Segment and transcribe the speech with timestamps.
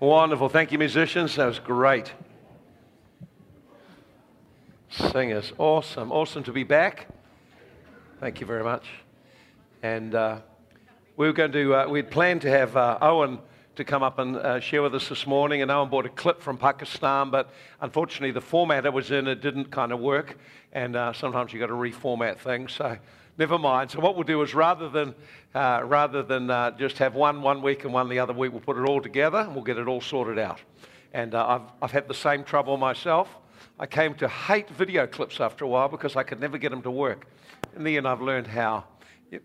[0.00, 0.48] Wonderful.
[0.48, 1.36] Thank you, musicians.
[1.36, 2.10] That was great.
[4.88, 5.52] Singers.
[5.58, 6.10] Awesome.
[6.10, 7.06] Awesome to be back.
[8.18, 8.86] Thank you very much.
[9.82, 10.38] And uh,
[11.18, 13.40] we were going to, uh, we'd planned to have uh, Owen
[13.76, 15.60] to come up and uh, share with us this morning.
[15.60, 17.50] And Owen brought a clip from Pakistan, but
[17.82, 20.38] unfortunately, the format it was in, it didn't kind of work.
[20.72, 22.72] And uh, sometimes you've got to reformat things.
[22.72, 22.96] So
[23.38, 23.90] never mind.
[23.90, 25.14] So what we'll do is rather than,
[25.54, 28.60] uh, rather than uh, just have one one week and one the other week, we'll
[28.60, 30.60] put it all together and we'll get it all sorted out.
[31.12, 33.28] And uh, I've, I've had the same trouble myself.
[33.78, 36.82] I came to hate video clips after a while because I could never get them
[36.82, 37.26] to work.
[37.76, 38.84] In the end, I've learned how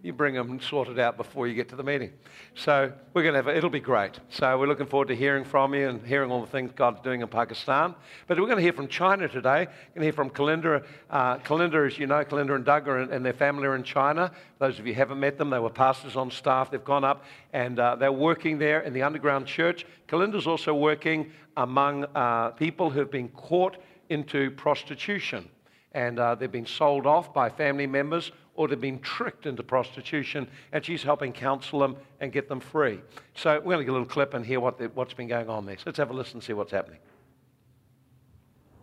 [0.02, 2.12] you bring them sorted out before you get to the meeting.
[2.56, 4.20] So we're going to have, it'll be great.
[4.30, 7.22] So we're looking forward to hearing from you and hearing all the things God's doing
[7.22, 7.94] in Pakistan.
[8.28, 9.66] But we're going to hear from China today.
[9.66, 10.84] We're going to hear from Kalinda.
[11.10, 14.32] Uh, Kalinda, as you know, Kalinda and Doug in, and their family are in China.
[14.58, 16.72] Those of you haven't met them, they were pastors on staff.
[16.72, 19.86] They've gone up and uh, they're working there in the underground church.
[20.08, 23.78] Kalinda's also working among uh, people who have been caught
[24.10, 25.50] into prostitution.
[25.92, 30.48] And uh, they've been sold off by family members or they've been tricked into prostitution,
[30.72, 33.00] and she's helping counsel them and get them free.
[33.36, 35.50] So we're going to get a little clip and hear what the, what's been going
[35.50, 35.78] on there.
[35.78, 37.00] So let's have a listen and see what's happening.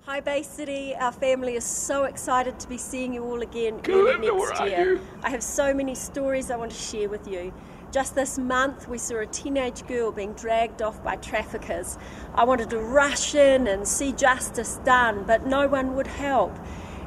[0.05, 0.95] Hi, Bay City.
[0.97, 5.01] Our family is so excited to be seeing you all again early next year.
[5.23, 7.53] I have so many stories I want to share with you.
[7.93, 11.99] Just this month, we saw a teenage girl being dragged off by traffickers.
[12.35, 16.59] I wanted to rush in and see justice done, but no one would help.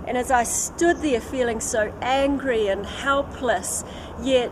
[0.08, 3.84] And as I stood there feeling so angry and helpless,
[4.22, 4.52] yet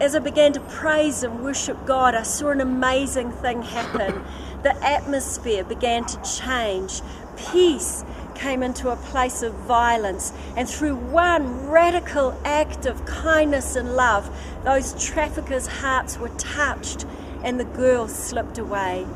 [0.00, 4.24] as I began to praise and worship God, I saw an amazing thing happen.
[4.62, 7.02] the atmosphere began to change.
[7.50, 10.32] Peace came into a place of violence.
[10.56, 14.30] And through one radical act of kindness and love,
[14.64, 17.06] those traffickers' hearts were touched
[17.42, 19.06] and the girl slipped away.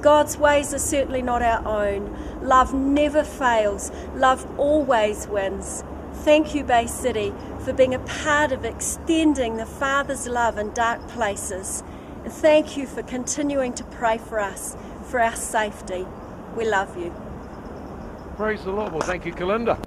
[0.00, 2.14] God's ways are certainly not our own.
[2.44, 5.82] Love never fails, love always wins.
[6.12, 11.08] Thank you, Bay City, for being a part of extending the Father's love in dark
[11.08, 11.82] places.
[12.22, 16.06] And thank you for continuing to pray for us, for our safety.
[16.54, 17.14] We love you.
[18.36, 18.92] Praise the Lord.
[18.92, 19.82] Well, thank you, Kalinda.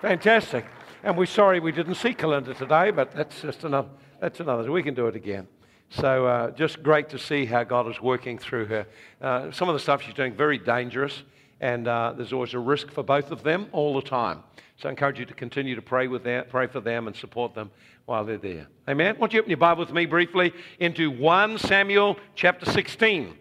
[0.00, 0.64] Fantastic.
[1.02, 3.88] And we're sorry we didn't see Kalinda today, but that's just another,
[4.20, 4.72] that's another.
[4.72, 5.48] We can do it again.
[5.90, 8.86] So uh, just great to see how God is working through her.
[9.20, 11.24] Uh, some of the stuff she's doing very dangerous,
[11.60, 14.42] and uh, there's always a risk for both of them all the time.
[14.78, 17.54] So I encourage you to continue to pray with them, pray for them, and support
[17.54, 17.70] them
[18.06, 18.66] while they're there.
[18.88, 19.16] Amen.
[19.16, 23.36] Why don't you open your Bible with me briefly into 1 Samuel chapter 16.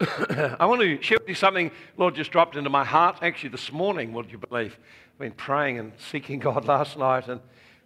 [0.00, 3.18] I want to share with you something Lord just dropped into my heart.
[3.22, 4.76] Actually, this morning, would you believe?
[5.12, 7.40] I've been praying and seeking God last night, and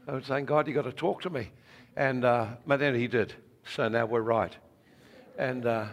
[0.09, 1.51] I was saying, God, you've got to talk to me.
[1.97, 3.35] And uh, but then he did.
[3.67, 4.57] So now we're right.
[5.39, 5.87] And uh,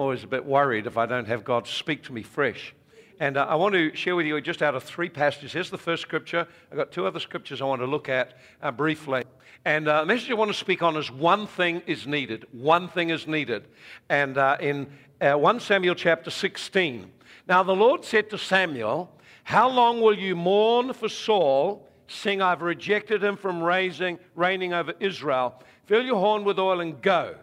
[0.00, 2.74] always a bit worried if I don't have God speak to me fresh.
[3.20, 5.52] And uh, I want to share with you just out of three passages.
[5.52, 6.48] Here's the first scripture.
[6.70, 9.24] I've got two other scriptures I want to look at uh, briefly.
[9.66, 12.46] And uh, the message I want to speak on is one thing is needed.
[12.50, 13.68] One thing is needed.
[14.08, 14.90] And uh, in
[15.20, 17.10] uh, 1 Samuel chapter 16.
[17.46, 19.12] Now the Lord said to Samuel,
[19.44, 21.86] How long will you mourn for Saul?
[22.08, 25.62] Sing, I've rejected him from raising, reigning over Israel.
[25.84, 27.34] Fill your horn with oil and go.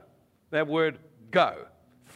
[0.50, 0.98] That word,
[1.30, 1.68] go.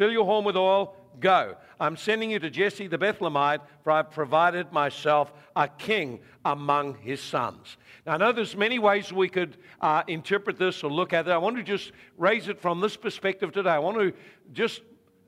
[0.01, 1.56] Fill your horn with oil, go.
[1.79, 7.22] I'm sending you to Jesse the Bethlehemite, for I've provided myself a king among his
[7.22, 7.78] sons.
[8.07, 11.31] Now, I know there's many ways we could uh, interpret this or look at it.
[11.31, 13.69] I want to just raise it from this perspective today.
[13.69, 14.12] I want to
[14.53, 14.81] just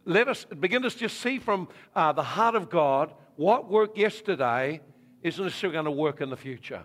[0.05, 4.81] let us begin to just see from uh, the heart of God what worked yesterday
[5.21, 6.83] isn't necessarily going to work in the future.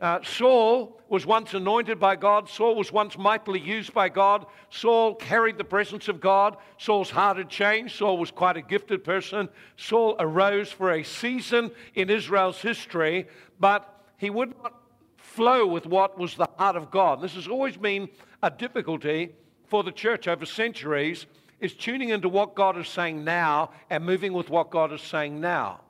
[0.00, 2.48] Uh, Saul was once anointed by God.
[2.48, 4.46] Saul was once mightily used by God.
[4.70, 6.56] Saul carried the presence of God.
[6.78, 7.96] Saul's heart had changed.
[7.96, 9.48] Saul was quite a gifted person.
[9.76, 13.26] Saul arose for a season in Israel's history,
[13.58, 14.74] but he would not
[15.16, 17.20] flow with what was the heart of God.
[17.20, 18.08] This has always been
[18.42, 19.34] a difficulty
[19.66, 21.26] for the church over centuries
[21.60, 25.40] is tuning into what God is saying now and moving with what God is saying
[25.40, 25.80] now.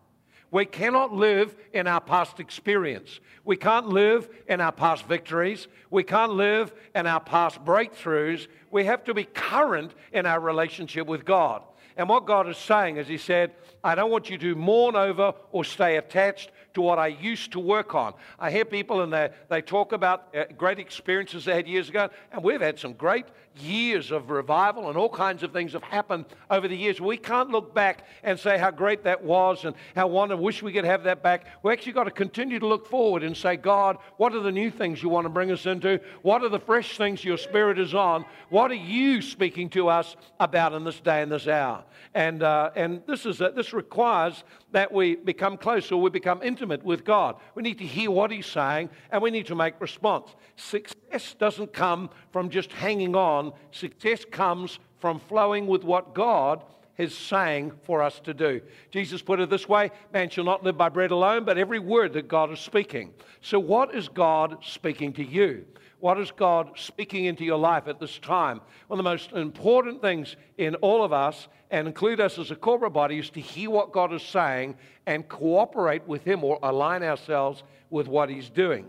[0.50, 3.20] We cannot live in our past experience.
[3.44, 5.68] We can't live in our past victories.
[5.90, 8.46] We can't live in our past breakthroughs.
[8.70, 11.62] We have to be current in our relationship with God.
[11.98, 13.52] And what God is saying is, He said,
[13.82, 17.60] I don't want you to mourn over or stay attached to what I used to
[17.60, 18.14] work on.
[18.38, 22.08] I hear people and they, they talk about uh, great experiences they had years ago,
[22.30, 23.26] and we've had some great
[23.60, 27.00] years of revival and all kinds of things have happened over the years.
[27.00, 30.72] We can't look back and say how great that was and how wonderful wish we
[30.72, 31.46] could have that back.
[31.62, 34.70] We actually got to continue to look forward and say, God, what are the new
[34.70, 36.00] things you want to bring us into?
[36.22, 38.24] What are the fresh things your Spirit is on?
[38.48, 41.84] What are you speaking to us about in this day and this hour?
[42.14, 46.84] And, uh, and this, is a, this requires that we become closer, we become intimate
[46.84, 47.36] with God.
[47.54, 50.34] We need to hear what He's saying and we need to make response.
[50.56, 56.62] Success doesn't come from just hanging on, success comes from flowing with what God
[56.98, 58.60] is saying for us to do.
[58.90, 62.12] Jesus put it this way man shall not live by bread alone, but every word
[62.14, 63.14] that God is speaking.
[63.40, 65.64] So, what is God speaking to you?
[66.00, 68.60] What is God speaking into your life at this time?
[68.86, 72.56] One of the most important things in all of us, and include us as a
[72.56, 77.02] corporate body, is to hear what God is saying and cooperate with Him or align
[77.02, 78.86] ourselves with what He's doing.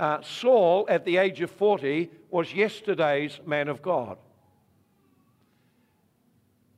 [0.00, 4.16] Uh, Saul, at the age of 40, was yesterday's man of God.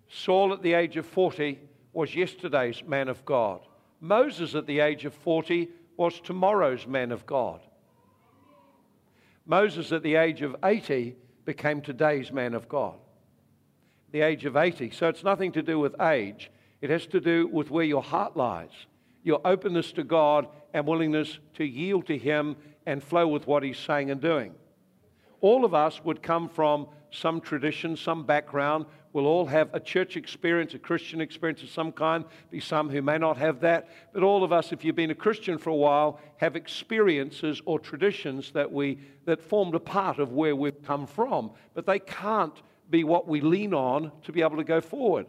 [0.09, 1.61] Saul, at the age of 40,
[1.93, 3.61] was yesterday's man of God.
[4.01, 7.61] Moses, at the age of 40, was tomorrow's man of God.
[9.47, 11.15] Moses, at the age of 80,
[11.45, 12.97] became today's man of God.
[14.11, 14.91] The age of 80.
[14.91, 18.37] So it's nothing to do with age, it has to do with where your heart
[18.37, 18.73] lies,
[19.23, 22.57] your openness to God and willingness to yield to Him
[22.87, 24.55] and flow with what He's saying and doing.
[25.41, 30.17] All of us would come from some tradition, some background We'll all have a church
[30.17, 32.25] experience, a Christian experience of some kind.
[32.51, 33.89] Be some who may not have that.
[34.15, 37.79] But all of us, if you've been a Christian for a while, have experiences or
[37.79, 41.51] traditions that, we, that formed a part of where we've come from.
[41.75, 42.59] But they can't
[42.89, 45.27] be what we lean on to be able to go forward.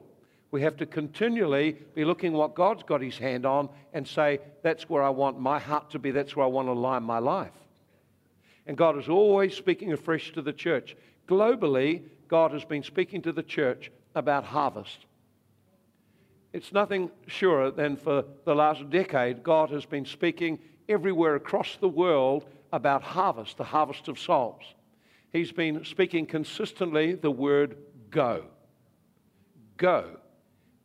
[0.53, 4.87] We have to continually be looking what God's got his hand on and say, that's
[4.87, 7.55] where I want my heart to be, that's where I want to align my life.
[8.67, 10.95] And God is always speaking afresh to the church.
[11.27, 15.07] Globally, God has been speaking to the church about harvest.
[16.53, 21.89] It's nothing surer than for the last decade, God has been speaking everywhere across the
[21.89, 24.61] world about harvest, the harvest of souls.
[25.31, 27.75] He's been speaking consistently the word
[28.11, 28.45] go.
[29.77, 30.19] Go.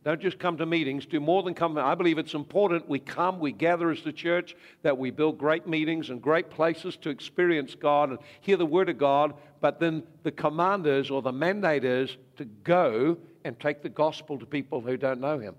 [0.05, 1.77] Don't just come to meetings, do more than come.
[1.77, 5.67] I believe it's important we come, we gather as the church, that we build great
[5.67, 9.35] meetings and great places to experience God and hear the Word of God.
[9.61, 14.39] But then the command is, or the mandate is, to go and take the gospel
[14.39, 15.57] to people who don't know Him.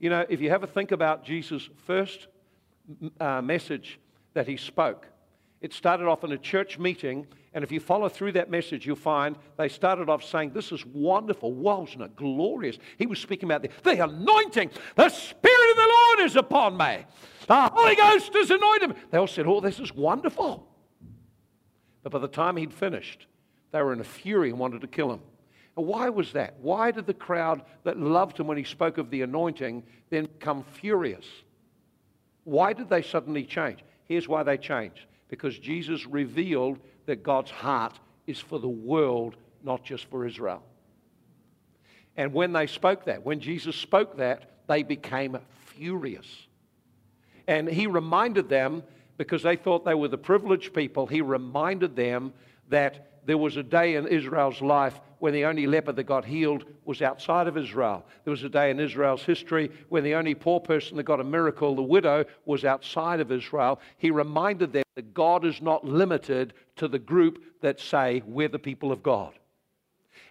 [0.00, 2.26] You know, if you ever think about Jesus' first
[3.20, 4.00] uh, message
[4.34, 5.06] that He spoke,
[5.60, 8.96] it started off in a church meeting, and if you follow through that message, you'll
[8.96, 11.52] find they started off saying, This is wonderful.
[11.52, 12.78] Wasn't it glorious?
[12.96, 14.70] He was speaking about the, the anointing.
[14.96, 17.04] The Spirit of the Lord is upon me.
[17.46, 18.96] The Holy Ghost has anointed me.
[19.10, 20.66] They all said, Oh, this is wonderful.
[22.02, 23.26] But by the time he'd finished,
[23.70, 25.20] they were in a fury and wanted to kill him.
[25.76, 26.56] And why was that?
[26.60, 30.62] Why did the crowd that loved him when he spoke of the anointing then become
[30.62, 31.26] furious?
[32.44, 33.80] Why did they suddenly change?
[34.04, 39.84] Here's why they changed because Jesus revealed that God's heart is for the world, not
[39.84, 40.62] just for Israel.
[42.16, 46.26] And when they spoke that, when Jesus spoke that, they became furious.
[47.46, 48.82] And he reminded them,
[49.16, 52.32] because they thought they were the privileged people, he reminded them
[52.68, 56.64] that there was a day in Israel's life when the only leper that got healed
[56.84, 58.04] was outside of Israel.
[58.24, 61.24] There was a day in Israel's history when the only poor person that got a
[61.24, 63.80] miracle, the widow, was outside of Israel.
[63.98, 68.58] He reminded them that God is not limited to the group that say, We're the
[68.58, 69.32] people of God.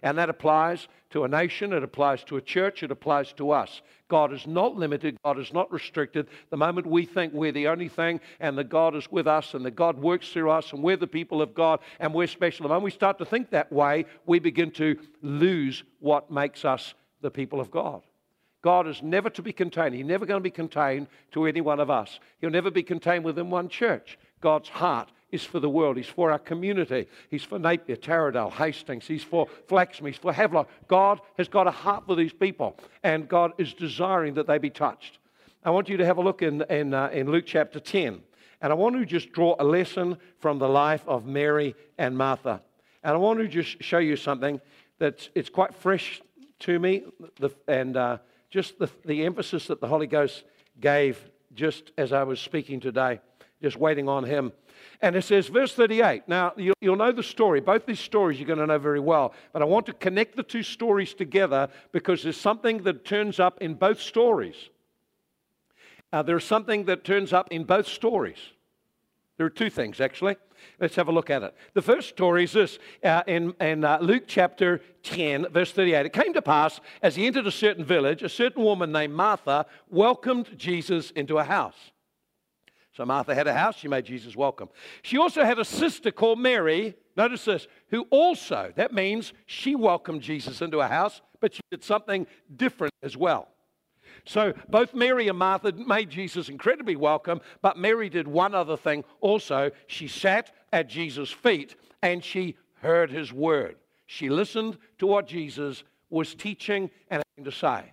[0.02, 3.82] And that applies to a nation, it applies to a church, it applies to us.
[4.08, 6.26] God is not limited, God is not restricted.
[6.50, 9.64] The moment we think we're the only thing and that God is with us and
[9.64, 12.68] that God works through us and we're the people of God and we're special, the
[12.68, 17.30] moment we start to think that way, we begin to lose what makes us the
[17.30, 18.02] people of God.
[18.62, 19.94] God is never to be contained.
[19.94, 22.20] He's never going to be contained to any one of us.
[22.40, 24.18] He'll never be contained within one church.
[24.40, 25.96] God's heart is for the world.
[25.96, 27.08] He's for our community.
[27.30, 29.06] He's for Napier, Taradale, Hastings.
[29.06, 30.08] He's for Flaxmere.
[30.08, 30.68] He's for Havelock.
[30.86, 34.70] God has got a heart for these people, and God is desiring that they be
[34.70, 35.18] touched.
[35.64, 38.20] I want you to have a look in, in, uh, in Luke chapter 10.
[38.60, 42.62] And I want to just draw a lesson from the life of Mary and Martha.
[43.02, 44.60] And I want to just show you something
[44.98, 46.20] that's it's quite fresh
[46.60, 47.02] to me,
[47.40, 48.18] the, and uh,
[48.50, 50.44] just the, the emphasis that the Holy Ghost
[50.78, 51.18] gave
[51.54, 53.20] just as I was speaking today,
[53.62, 54.52] just waiting on Him.
[55.00, 56.28] And it says, verse 38.
[56.28, 57.60] Now, you'll know the story.
[57.60, 59.34] Both these stories you're going to know very well.
[59.52, 63.60] But I want to connect the two stories together because there's something that turns up
[63.60, 64.56] in both stories.
[66.12, 68.38] Uh, there's something that turns up in both stories.
[69.38, 70.36] There are two things, actually.
[70.78, 71.54] Let's have a look at it.
[71.74, 76.06] The first story is this uh, in, in uh, Luke chapter 10, verse 38.
[76.06, 79.66] It came to pass as he entered a certain village, a certain woman named Martha
[79.90, 81.91] welcomed Jesus into a house.
[82.94, 84.68] So Martha had a house, she made Jesus welcome.
[85.02, 90.20] She also had a sister called Mary, notice this, who also, that means she welcomed
[90.20, 93.48] Jesus into a house, but she did something different as well.
[94.26, 99.04] So both Mary and Martha made Jesus incredibly welcome, but Mary did one other thing
[99.20, 99.70] also.
[99.86, 103.76] She sat at Jesus' feet and she heard his word.
[104.06, 107.92] She listened to what Jesus was teaching and having to say.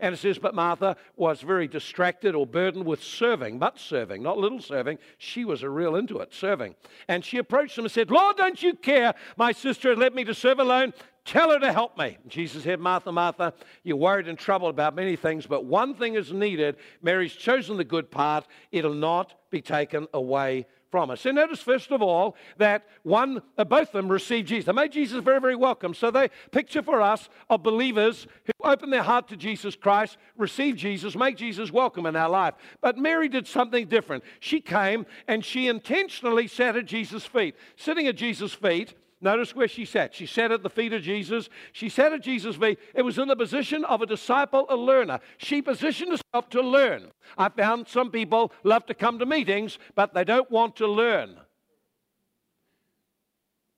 [0.00, 4.38] And it says, But Martha was very distracted or burdened with serving, much serving, not
[4.38, 4.98] little serving.
[5.18, 6.74] She was a real into it, serving.
[7.06, 9.14] And she approached him and said, Lord, don't you care?
[9.36, 10.94] My sister had left me to serve alone.
[11.24, 12.16] Tell her to help me.
[12.26, 13.52] Jesus said, Martha, Martha,
[13.84, 16.76] you're worried and troubled about many things, but one thing is needed.
[17.02, 21.20] Mary's chosen the good part, it'll not be taken away us.
[21.20, 24.66] So notice, first of all, that one, uh, both of them received Jesus.
[24.66, 25.94] They made Jesus very, very welcome.
[25.94, 30.76] So they picture for us of believers who open their heart to Jesus Christ, receive
[30.76, 32.54] Jesus, make Jesus welcome in our life.
[32.80, 34.24] But Mary did something different.
[34.40, 37.54] She came and she intentionally sat at Jesus' feet.
[37.76, 40.14] Sitting at Jesus' feet, Notice where she sat.
[40.14, 41.50] She sat at the feet of Jesus.
[41.72, 42.78] She sat at Jesus' feet.
[42.94, 45.20] It was in the position of a disciple, a learner.
[45.36, 47.10] She positioned herself to learn.
[47.36, 51.36] I found some people love to come to meetings, but they don't want to learn.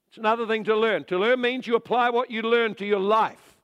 [0.08, 1.04] It's another thing to learn.
[1.04, 3.56] To learn means you apply what you learn to your life.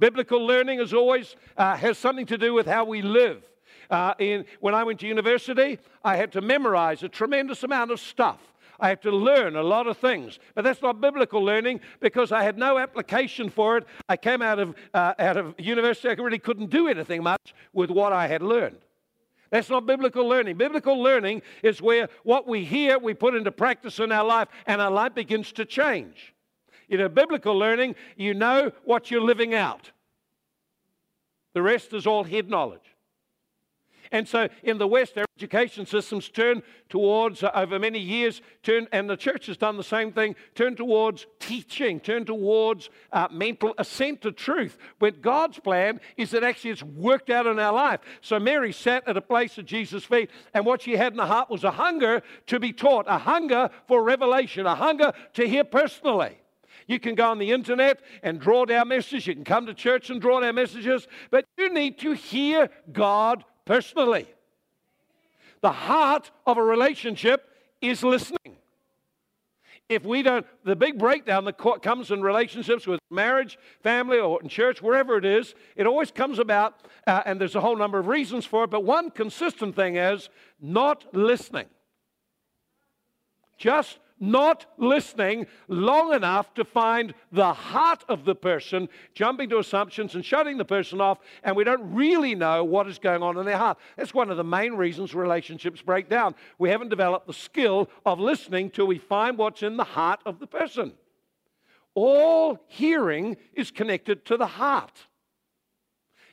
[0.00, 3.48] Biblical learning is always uh, has something to do with how we live.
[3.88, 8.00] Uh, in, when I went to university, I had to memorize a tremendous amount of
[8.00, 8.40] stuff.
[8.82, 10.40] I had to learn a lot of things.
[10.56, 13.86] But that's not biblical learning because I had no application for it.
[14.08, 17.90] I came out of, uh, out of university, I really couldn't do anything much with
[17.90, 18.78] what I had learned.
[19.50, 20.56] That's not biblical learning.
[20.56, 24.80] Biblical learning is where what we hear, we put into practice in our life, and
[24.80, 26.34] our life begins to change.
[26.88, 29.92] You know, biblical learning, you know what you're living out.
[31.54, 32.91] The rest is all head knowledge.
[34.12, 38.86] And so in the West, our education systems turn towards, uh, over many years, turn,
[38.92, 43.74] and the church has done the same thing, turn towards teaching, turn towards uh, mental
[43.78, 44.76] assent to truth.
[44.98, 48.00] But God's plan is that actually it's worked out in our life.
[48.20, 51.26] So Mary sat at a place at Jesus' feet, and what she had in her
[51.26, 55.64] heart was a hunger to be taught, a hunger for revelation, a hunger to hear
[55.64, 56.38] personally.
[56.86, 59.26] You can go on the internet and draw down messages.
[59.26, 61.06] You can come to church and draw down messages.
[61.30, 64.26] But you need to hear God personally.
[65.60, 67.48] The heart of a relationship
[67.80, 68.56] is listening.
[69.88, 74.48] If we don't, the big breakdown that comes in relationships with marriage, family, or in
[74.48, 78.06] church, wherever it is, it always comes about, uh, and there's a whole number of
[78.06, 81.66] reasons for it, but one consistent thing is not listening.
[83.58, 90.14] Just not listening long enough to find the heart of the person, jumping to assumptions
[90.14, 93.44] and shutting the person off, and we don't really know what is going on in
[93.44, 93.78] their heart.
[93.96, 96.36] That's one of the main reasons relationships break down.
[96.58, 100.38] We haven't developed the skill of listening till we find what's in the heart of
[100.38, 100.92] the person.
[101.94, 105.06] All hearing is connected to the heart.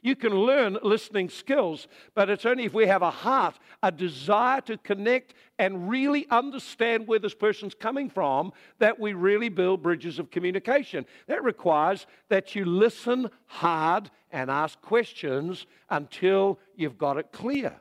[0.01, 4.61] You can learn listening skills, but it's only if we have a heart, a desire
[4.61, 10.19] to connect and really understand where this person's coming from that we really build bridges
[10.19, 11.05] of communication.
[11.27, 17.75] That requires that you listen hard and ask questions until you've got it clear.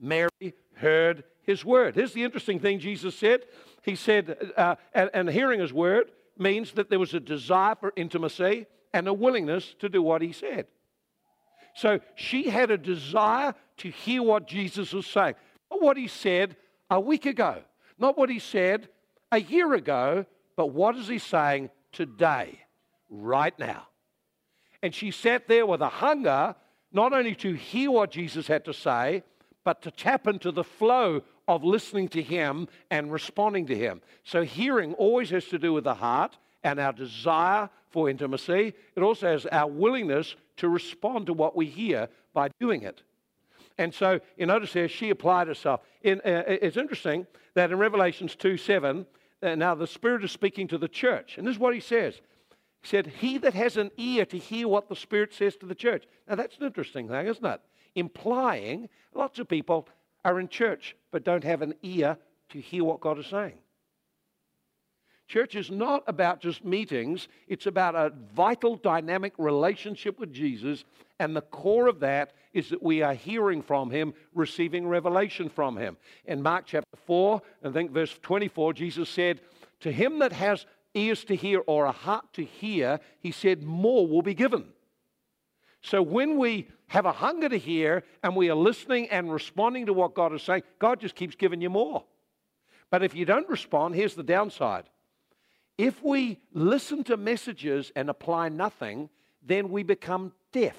[0.00, 1.94] Mary heard his word.
[1.94, 3.42] Here's the interesting thing Jesus said.
[3.82, 7.92] He said, uh, and, and hearing his word means that there was a desire for
[7.96, 10.66] intimacy and a willingness to do what he said.
[11.78, 15.36] So she had a desire to hear what Jesus was saying.
[15.70, 16.56] Not what he said
[16.90, 17.62] a week ago,
[18.00, 18.88] not what he said
[19.30, 22.58] a year ago, but what is he saying today,
[23.08, 23.86] right now?
[24.82, 26.56] And she sat there with a hunger
[26.90, 29.22] not only to hear what Jesus had to say,
[29.62, 34.00] but to tap into the flow of listening to him and responding to him.
[34.24, 38.74] So, hearing always has to do with the heart and our desire for intimacy.
[38.96, 43.02] It also has our willingness to respond to what we hear by doing it.
[43.78, 45.80] And so you notice here, she applied herself.
[46.02, 49.06] In, uh, it's interesting that in Revelations 2 7,
[49.42, 51.38] uh, now the Spirit is speaking to the church.
[51.38, 52.14] And this is what he says.
[52.82, 55.74] He said, He that has an ear to hear what the Spirit says to the
[55.74, 56.04] church.
[56.28, 57.60] Now that's an interesting thing, isn't it?
[57.94, 59.88] Implying lots of people
[60.24, 62.18] are in church but don't have an ear
[62.50, 63.58] to hear what God is saying.
[65.28, 70.84] Church is not about just meetings, it's about a vital, dynamic relationship with Jesus.
[71.20, 75.76] And the core of that is that we are hearing from him, receiving revelation from
[75.76, 75.98] him.
[76.24, 79.42] In Mark chapter 4, I think verse 24, Jesus said,
[79.80, 84.06] To him that has ears to hear or a heart to hear, he said, more
[84.06, 84.64] will be given.
[85.82, 89.92] So when we have a hunger to hear and we are listening and responding to
[89.92, 92.04] what God is saying, God just keeps giving you more.
[92.90, 94.84] But if you don't respond, here's the downside
[95.78, 99.08] if we listen to messages and apply nothing,
[99.46, 100.76] then we become deaf.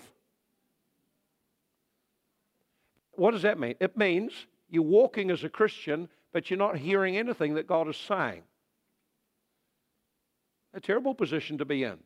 [3.14, 3.76] What does that mean?
[3.80, 4.34] It means
[4.70, 8.44] you're walking as a Christian, but you're not hearing anything that God is saying.
[10.74, 11.98] A terrible position to be in.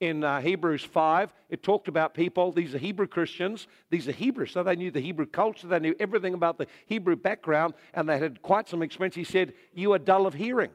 [0.00, 4.52] In uh, Hebrews 5, it talked about people, these are Hebrew Christians, these are Hebrews,
[4.52, 8.18] so they knew the Hebrew culture, they knew everything about the Hebrew background, and they
[8.18, 9.16] had quite some experience.
[9.16, 10.70] He said, You are dull of hearing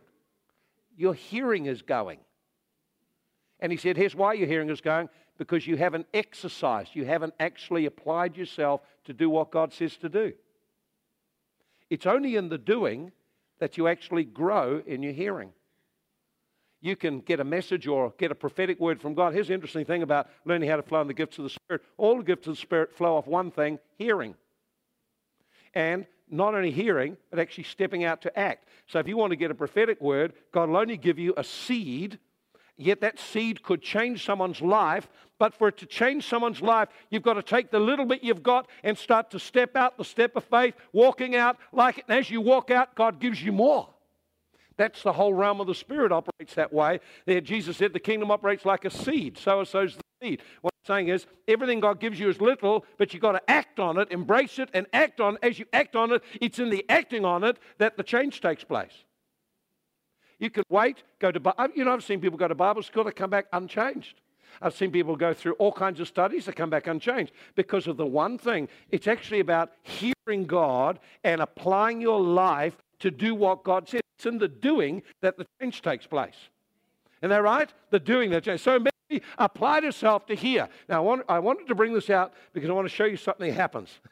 [0.96, 2.20] your hearing is going.
[3.60, 7.34] And he said, Here's why your hearing is going because you haven't exercised, you haven't
[7.40, 10.34] actually applied yourself to do what God says to do.
[11.90, 13.12] It's only in the doing
[13.60, 15.52] that you actually grow in your hearing.
[16.82, 19.34] You can get a message or get a prophetic word from God.
[19.34, 21.82] Here's the interesting thing about learning how to flow in the gifts of the Spirit.
[21.98, 24.36] All the gifts of the Spirit flow off one thing hearing.
[25.74, 28.68] And not only hearing, but actually stepping out to act.
[28.88, 31.44] So if you want to get a prophetic word, God will only give you a
[31.44, 32.20] seed,
[32.78, 35.08] yet that seed could change someone's life.
[35.40, 38.44] But for it to change someone's life, you've got to take the little bit you've
[38.44, 42.06] got and start to step out the step of faith, walking out like it.
[42.08, 43.90] And as you walk out, God gives you more.
[44.76, 47.00] That's the whole realm of the Spirit operates that way.
[47.26, 49.38] There, Jesus said the kingdom operates like a seed.
[49.38, 50.42] So so's the seed.
[50.86, 54.12] Saying is, everything God gives you is little, but you've got to act on it,
[54.12, 55.40] embrace it, and act on it.
[55.44, 58.64] As you act on it, it's in the acting on it that the change takes
[58.64, 58.94] place.
[60.40, 63.12] You can wait, go to, you know, I've seen people go to Bible school, they
[63.12, 64.20] come back unchanged.
[64.62, 67.98] I've seen people go through all kinds of studies, they come back unchanged because of
[67.98, 68.68] the one thing.
[68.92, 74.02] It's actually about hearing God and applying your life to do what God said.
[74.18, 76.36] It's in the doing that the change takes place.
[77.22, 77.72] Isn't that right?
[77.90, 78.62] The doing that change.
[78.62, 78.93] So Mary
[79.38, 80.68] applied herself to here.
[80.90, 83.18] Now, I, want, I wanted to bring this out because I want to show you
[83.18, 83.90] something that happens.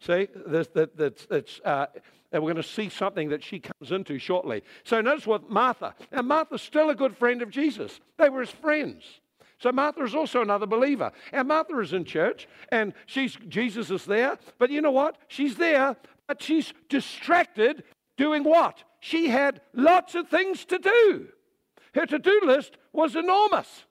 [0.00, 1.86] see, that, that, that's, that's, uh,
[2.32, 4.62] and we're going to see something that she comes into shortly.
[4.84, 5.94] So notice what Martha.
[6.12, 8.00] Now, Martha's still a good friend of Jesus.
[8.18, 9.04] They were his friends.
[9.58, 11.10] So Martha is also another believer.
[11.32, 14.38] And Martha is in church, and she's Jesus is there.
[14.58, 15.18] But you know what?
[15.28, 17.82] She's there, but she's distracted
[18.16, 18.84] doing what?
[19.00, 21.28] She had lots of things to do.
[21.94, 23.84] Her to do list was enormous.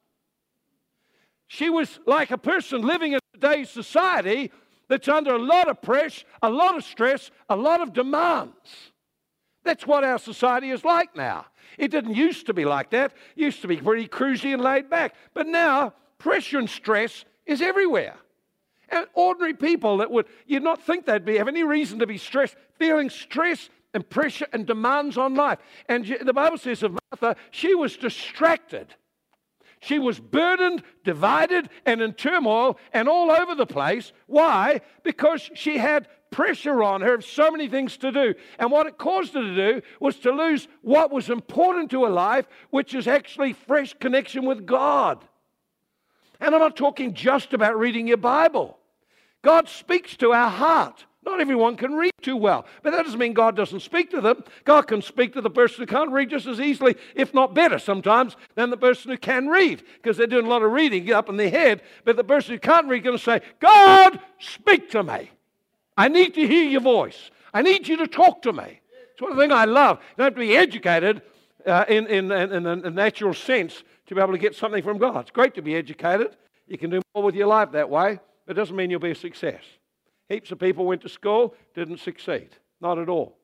[1.48, 4.52] She was like a person living in today's society
[4.90, 8.92] that's under a lot of pressure, a lot of stress, a lot of demands.
[9.64, 11.46] That's what our society is like now.
[11.78, 13.12] It didn't used to be like that.
[13.36, 15.14] It used to be pretty cruisy and laid back.
[15.34, 18.16] But now, pressure and stress is everywhere.
[18.90, 22.18] And ordinary people that would, you'd not think they'd be, have any reason to be
[22.18, 25.60] stressed, feeling stress and pressure and demands on life.
[25.90, 28.96] And the Bible says of Martha, she was distracted.
[29.80, 34.12] She was burdened, divided, and in turmoil and all over the place.
[34.26, 34.82] Why?
[35.04, 38.34] Because she had pressure on her of so many things to do.
[38.60, 42.10] And what it caused her to do was to lose what was important to her
[42.10, 45.24] life, which is actually fresh connection with God.
[46.40, 48.78] And I'm not talking just about reading your Bible.
[49.42, 51.06] God speaks to our heart.
[51.28, 54.46] Not everyone can read too well, but that doesn't mean God doesn't speak to them.
[54.64, 57.80] God can speak to the person who can't read just as easily, if not better
[57.80, 61.28] sometimes, than the person who can read, because they're doing a lot of reading up
[61.28, 61.82] in their head.
[62.06, 65.30] But the person who can't read is going to say, God, speak to me.
[65.98, 67.30] I need to hear your voice.
[67.54, 68.80] I need you to talk to me.
[69.12, 69.98] It's one thing I love.
[69.98, 71.24] You don't have to be educated
[71.66, 74.98] uh, in, in, in, in a natural sense to be able to get something from
[74.98, 75.18] God.
[75.18, 76.38] It's great to be educated.
[76.70, 79.12] You can do more with your life that way, but it doesn't mean you'll be
[79.12, 79.64] a success.
[80.30, 82.50] Heaps of people went to school, didn't succeed.
[82.82, 83.38] Not at all.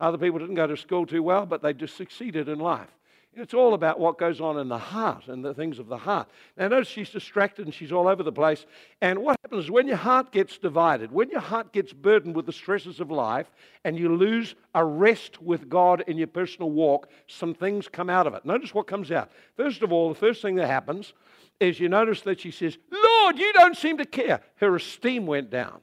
[0.00, 2.90] Other people didn't go to school too well, but they just succeeded in life.
[3.36, 6.28] It's all about what goes on in the heart and the things of the heart.
[6.56, 8.64] Now, notice she's distracted and she's all over the place.
[9.00, 12.46] And what happens is when your heart gets divided, when your heart gets burdened with
[12.46, 13.50] the stresses of life,
[13.84, 18.28] and you lose a rest with God in your personal walk, some things come out
[18.28, 18.44] of it.
[18.44, 19.32] Notice what comes out.
[19.56, 21.12] First of all, the first thing that happens
[21.58, 24.42] is you notice that she says, Lord, you don't seem to care.
[24.56, 25.80] Her esteem went down.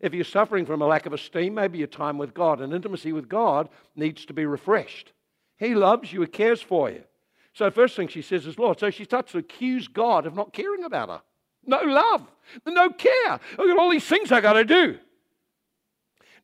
[0.00, 3.12] If you're suffering from a lack of esteem, maybe your time with God and intimacy
[3.12, 5.12] with God needs to be refreshed.
[5.58, 7.04] He loves you, He cares for you.
[7.52, 8.78] So, first thing she says is, Lord.
[8.78, 11.22] So she starts to accuse God of not caring about her.
[11.66, 12.26] No love,
[12.66, 13.32] no care.
[13.32, 14.98] I've got all these things I got to do.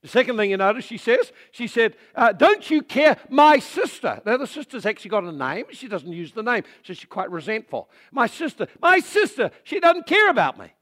[0.03, 4.21] The second thing you notice, she says, she said, uh, Don't you care, my sister?
[4.27, 5.65] Now, the sister's actually got a name.
[5.73, 7.89] She doesn't use the name, so she's quite resentful.
[8.13, 10.73] My sister, my sister, she doesn't care about me.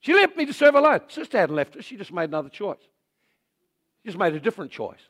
[0.00, 1.00] She left me to serve alone.
[1.08, 2.82] Sister hadn't left her, she just made another choice.
[4.02, 5.00] She just made a different choice.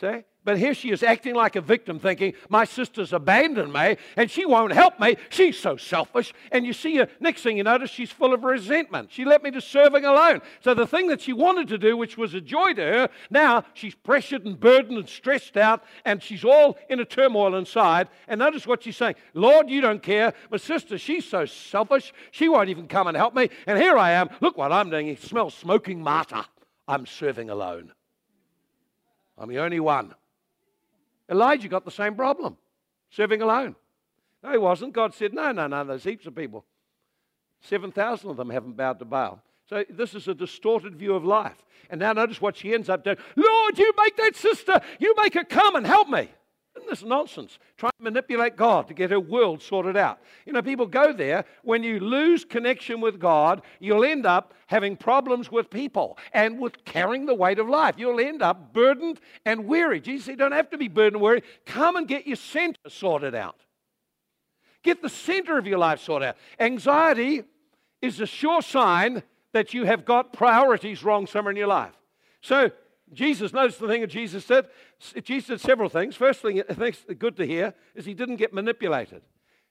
[0.00, 0.24] See?
[0.46, 4.46] But here she is acting like a victim, thinking, My sister's abandoned me and she
[4.46, 5.16] won't help me.
[5.28, 6.32] She's so selfish.
[6.52, 9.10] And you see her, next thing you notice, she's full of resentment.
[9.10, 10.40] She let me to serving alone.
[10.60, 13.64] So the thing that she wanted to do, which was a joy to her, now
[13.74, 18.06] she's pressured and burdened and stressed out and she's all in a turmoil inside.
[18.28, 20.32] And notice what she's saying Lord, you don't care.
[20.48, 22.14] My sister, she's so selfish.
[22.30, 23.50] She won't even come and help me.
[23.66, 24.30] And here I am.
[24.40, 25.08] Look what I'm doing.
[25.08, 26.44] It smells smoking martyr.
[26.86, 27.92] I'm serving alone.
[29.36, 30.14] I'm the only one.
[31.30, 32.56] Elijah got the same problem,
[33.10, 33.74] serving alone.
[34.42, 34.92] No, he wasn't.
[34.92, 36.64] God said, No, no, no, there's heaps of people.
[37.62, 39.42] 7,000 of them haven't bowed to Baal.
[39.68, 41.56] So this is a distorted view of life.
[41.90, 43.16] And now notice what she ends up doing.
[43.34, 46.30] Lord, you make that sister, you make her come and help me.
[46.88, 47.58] This nonsense?
[47.76, 50.20] Trying to manipulate God to get her world sorted out.
[50.44, 51.44] You know, people go there.
[51.62, 56.84] When you lose connection with God, you'll end up having problems with people and with
[56.84, 57.96] carrying the weight of life.
[57.98, 60.00] You'll end up burdened and weary.
[60.00, 61.42] Jesus you don't have to be burdened and weary.
[61.64, 63.60] Come and get your center sorted out.
[64.82, 66.36] Get the center of your life sorted out.
[66.60, 67.42] Anxiety
[68.00, 69.22] is a sure sign
[69.52, 71.94] that you have got priorities wrong somewhere in your life.
[72.40, 72.70] So
[73.12, 74.66] Jesus, notice the thing that Jesus said.
[75.22, 76.16] Jesus said several things.
[76.16, 79.22] First thing I think good to hear is he didn't get manipulated.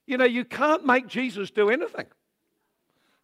[0.08, 2.06] You know, you can't make Jesus do anything.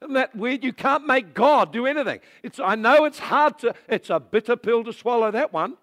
[0.02, 0.64] Isn't that weird?
[0.64, 2.20] You can't make God do anything.
[2.44, 5.78] It's, I know it's hard to, it's a bitter pill to swallow that one.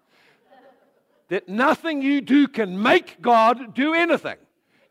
[1.29, 4.37] that nothing you do can make God do anything.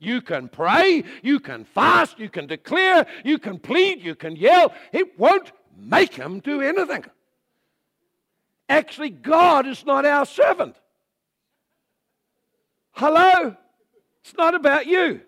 [0.01, 4.73] You can pray, you can fast, you can declare, you can plead, you can yell.
[4.93, 7.05] It won't make him do anything.
[8.69, 10.77] Actually, God is not our servant.
[12.93, 13.57] Hello?
[14.23, 15.21] It's not about you.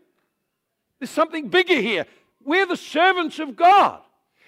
[0.99, 2.05] There's something bigger here.
[2.45, 4.01] We're the servants of God.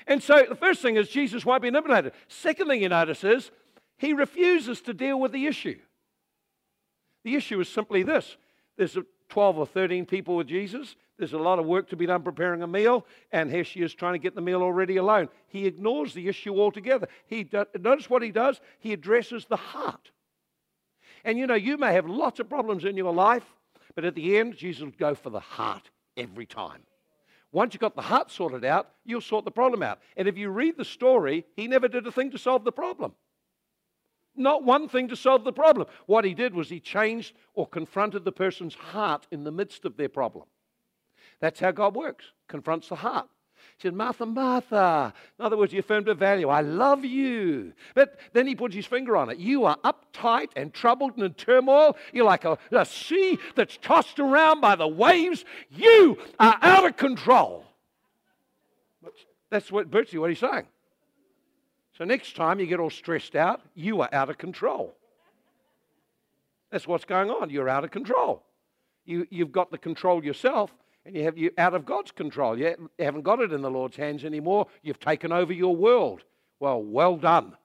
[0.07, 2.13] And so the first thing is Jesus won't be manipulated.
[2.29, 3.51] Second thing you notice is
[3.97, 5.79] he refuses to deal with the issue.
[7.25, 8.37] The issue is simply this
[8.77, 8.99] there's
[9.33, 10.95] 12 or 13 people with Jesus.
[11.17, 13.95] There's a lot of work to be done preparing a meal, and here she is
[13.95, 15.31] trying to get the meal already alone.
[15.49, 17.09] He ignores the issue altogether.
[17.27, 18.61] He do, notice what he does.
[18.79, 20.11] He addresses the heart.
[21.25, 23.47] And you know, you may have lots of problems in your life,
[23.95, 26.83] but at the end, Jesus will go for the heart every time.
[27.53, 29.99] Once you've got the heart sorted out, you'll sort the problem out.
[30.15, 33.15] And if you read the story, he never did a thing to solve the problem.
[34.35, 35.87] Not one thing to solve the problem.
[36.07, 39.97] What he did was he changed or confronted the person's heart in the midst of
[39.97, 40.47] their problem.
[41.41, 43.29] That's how God works, confronts the heart.
[43.77, 45.13] He said, Martha, Martha.
[45.39, 46.49] In other words, he affirmed a value.
[46.49, 47.73] I love you.
[47.95, 49.39] But then he puts his finger on it.
[49.39, 51.97] You are uptight and troubled and in turmoil.
[52.13, 55.45] You're like a, a sea that's tossed around by the waves.
[55.71, 57.65] You are out of control.
[59.51, 60.67] That's what virtually what he's saying.
[62.03, 64.93] So next time you get all stressed out, you are out of control.
[66.73, 67.49] That's what's going on.
[67.49, 68.43] You're out of control.
[69.05, 70.75] You, you've got the control yourself,
[71.07, 72.59] and you have you out of God's control.
[72.59, 74.67] You haven't got it in the Lord's hands anymore.
[74.83, 76.25] You've taken over your world.
[76.59, 77.57] Well, well done.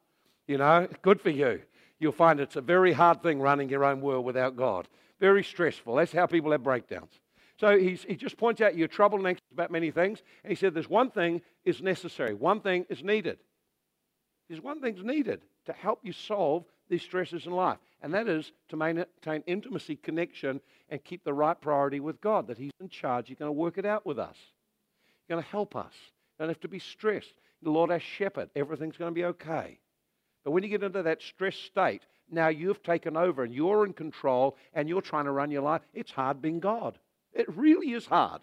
[0.45, 1.63] You know, good for you.
[1.97, 4.87] You'll find it's a very hard thing running your own world without God.
[5.19, 5.95] Very stressful.
[5.95, 7.19] That's how people have breakdowns.
[7.59, 10.21] So he just points out you're troubled and anxious about many things.
[10.43, 13.39] And he said there's one thing is necessary, one thing is needed.
[14.47, 18.51] There's one thing's needed to help you solve these stresses in life, and that is
[18.69, 23.27] to maintain intimacy, connection, and keep the right priority with God, that He's in charge.
[23.27, 24.37] He's going to work it out with us.
[24.37, 25.93] He's going to help us.
[26.39, 27.33] You don't have to be stressed.
[27.61, 29.79] The Lord, our shepherd, everything's going to be okay.
[30.45, 33.93] But when you get into that stress state, now you've taken over and you're in
[33.93, 35.81] control and you're trying to run your life.
[35.93, 36.97] It's hard being God.
[37.33, 38.41] It really is hard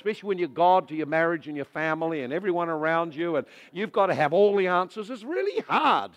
[0.00, 3.46] especially when you're God to your marriage and your family and everyone around you, and
[3.70, 5.10] you've got to have all the answers.
[5.10, 6.12] It's really hard.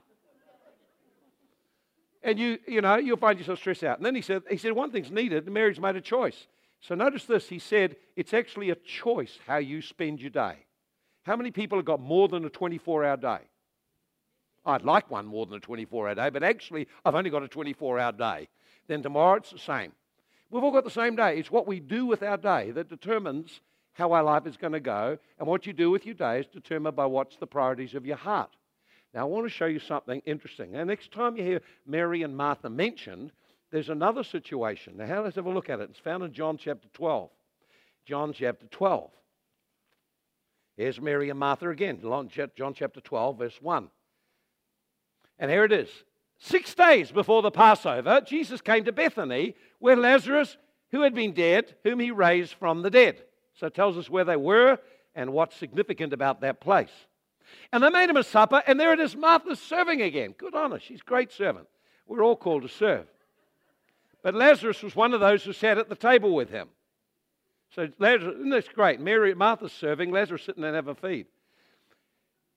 [2.24, 3.98] And you, you know, you'll find yourself stressed out.
[3.98, 6.48] And then he said, he said, one thing's needed, the marriage made a choice.
[6.80, 10.56] So notice this, he said, it's actually a choice how you spend your day.
[11.24, 13.40] How many people have got more than a 24 hour day?
[14.66, 17.50] I'd like one more than a 24 hour day, but actually, I've only got a
[17.50, 18.48] 24 hour day.
[18.88, 19.92] Then tomorrow it's the same.
[20.50, 21.38] We've all got the same day.
[21.38, 23.60] It's what we do with our day that determines
[23.94, 26.48] how our life is going to go, and what you do with your day is
[26.48, 28.50] determined by what's the priorities of your heart.
[29.14, 30.72] Now, I want to show you something interesting.
[30.72, 33.32] Now, next time you hear Mary and Martha mentioned,
[33.72, 34.98] there's another situation.
[34.98, 35.90] Now, let's have a look at it.
[35.92, 37.30] It's found in John chapter 12.
[38.06, 39.12] John chapter 12.
[40.76, 42.02] Here's Mary and Martha again.
[42.02, 43.90] John chapter 12, verse 1.
[45.38, 45.90] And here it is.
[46.40, 50.58] Six days before the Passover, Jesus came to Bethany, where Lazarus,
[50.92, 53.22] who had been dead, whom he raised from the dead.
[53.56, 54.80] So it tells us where they were
[55.16, 56.92] and what's significant about that place.
[57.72, 60.34] And they made him a supper, and there it is, Martha's serving again.
[60.38, 60.80] Good on her.
[60.80, 61.68] She's a great servant.
[62.08, 63.06] We're all called to serve.
[64.24, 66.70] But Lazarus was one of those who sat at the table with him.
[67.76, 69.00] So Lazarus, isn't this great?
[69.00, 71.28] Mary, Martha's serving, Lazarus sitting there and have a feed.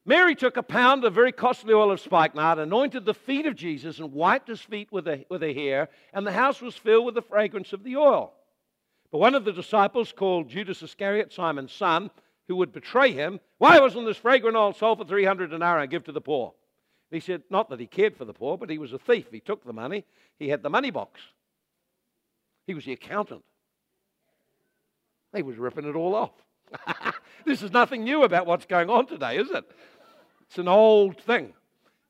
[0.05, 3.99] Mary took a pound of very costly oil of spikenard, anointed the feet of Jesus,
[3.99, 7.23] and wiped his feet with her, with hair, and the house was filled with the
[7.23, 8.33] fragrance of the oil.
[9.17, 12.11] One of the disciples, called Judas Iscariot, Simon's son,
[12.49, 16.05] who would betray him, why wasn't this fragrant oil sold for 300 denarii and give
[16.05, 16.53] to the poor?
[17.11, 19.27] he said, not that he cared for the poor, but he was a thief.
[19.31, 20.05] He took the money.
[20.39, 21.21] He had the money box.
[22.67, 23.45] He was the accountant.
[25.35, 26.33] He was ripping it all off.
[27.47, 29.65] this is nothing new about what's going on today, is it?
[30.49, 31.55] It's an old thing.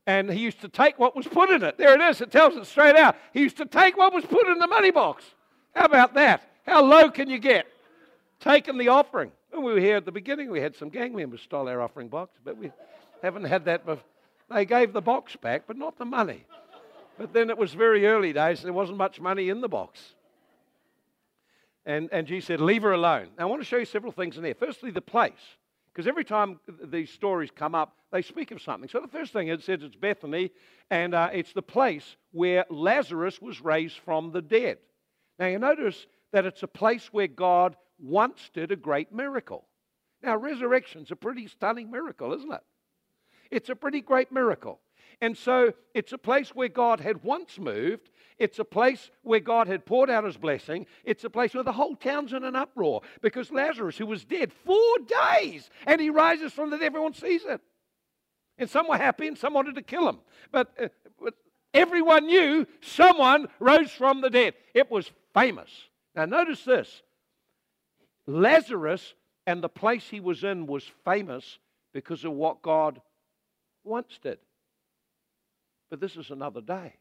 [0.06, 1.78] And he used to take what was put in it.
[1.78, 2.20] There it is.
[2.20, 3.16] It tells it straight out.
[3.32, 5.24] He used to take what was put in the money box.
[5.74, 6.55] How about that?
[6.66, 7.66] How low can you get?
[8.40, 9.32] Taking the offering.
[9.50, 12.08] When we were here at the beginning, we had some gang members stole our offering
[12.08, 12.70] box, but we
[13.22, 14.04] haven't had that before.
[14.50, 16.44] They gave the box back, but not the money.
[17.18, 20.00] But then it was very early days, there wasn't much money in the box.
[21.84, 23.28] And, and Jesus said, Leave her alone.
[23.38, 24.54] Now, I want to show you several things in there.
[24.54, 25.32] Firstly, the place.
[25.92, 28.88] Because every time these stories come up, they speak of something.
[28.88, 30.50] So the first thing it says it's Bethany,
[30.90, 34.78] and uh, it's the place where Lazarus was raised from the dead.
[35.38, 39.64] Now you notice that it's a place where God once did a great miracle.
[40.22, 42.60] Now, resurrection's a pretty stunning miracle, isn't it?
[43.50, 44.78] It's a pretty great miracle.
[45.22, 48.10] And so it's a place where God had once moved.
[48.38, 50.84] It's a place where God had poured out his blessing.
[51.04, 54.52] It's a place where the whole town's in an uproar because Lazarus, who was dead
[54.52, 54.96] four
[55.38, 57.62] days, and he rises from the dead, everyone sees it.
[58.58, 60.18] And some were happy and some wanted to kill him.
[60.52, 61.32] But, uh, but
[61.72, 64.52] everyone knew someone rose from the dead.
[64.74, 65.70] It was famous.
[66.16, 67.02] Now, notice this
[68.26, 69.14] Lazarus
[69.46, 71.58] and the place he was in was famous
[71.92, 73.00] because of what God
[73.84, 74.38] once did.
[75.90, 76.94] But this is another day.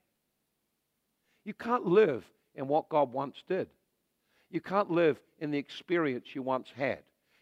[1.43, 2.23] You can't live
[2.53, 3.67] in what God once did.
[4.51, 6.99] You can't live in the experience you once had.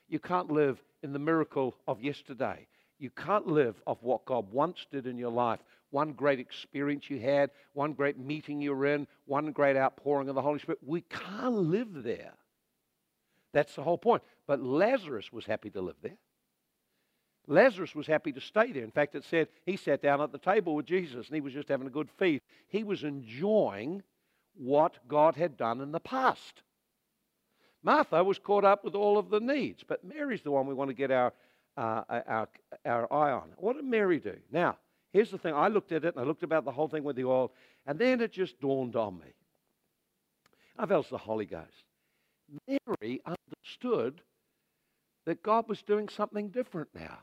[0.08, 2.68] You can't live in the miracle of yesterday.
[3.00, 5.60] You can't live of what God once did in your life.
[5.94, 10.34] One great experience you had, one great meeting you were in, one great outpouring of
[10.34, 10.80] the Holy Spirit.
[10.84, 12.34] We can't live there.
[13.54, 14.24] That's the whole point.
[14.48, 16.18] But Lazarus was happy to live there.
[17.46, 18.84] Lazarus was happy to stay there.
[18.84, 21.54] In fact, it said he sat down at the table with Jesus and he was
[21.54, 22.44] just having a good feast.
[22.70, 24.02] He was enjoying
[24.56, 26.64] what God had done in the past.
[27.84, 30.90] Martha was caught up with all of the needs, but Mary's the one we want
[30.90, 31.34] to get our,
[31.78, 32.50] uh, our,
[32.84, 33.52] our eye on.
[33.58, 34.38] What did Mary do?
[34.52, 34.78] Now,
[35.14, 37.16] here's the thing I looked at it and I looked about the whole thing with
[37.16, 37.54] the oil,
[37.86, 39.34] and then it just dawned on me.
[40.78, 41.86] I felt the Holy Ghost.
[42.68, 44.22] Mary understood
[45.26, 47.20] that God was doing something different now.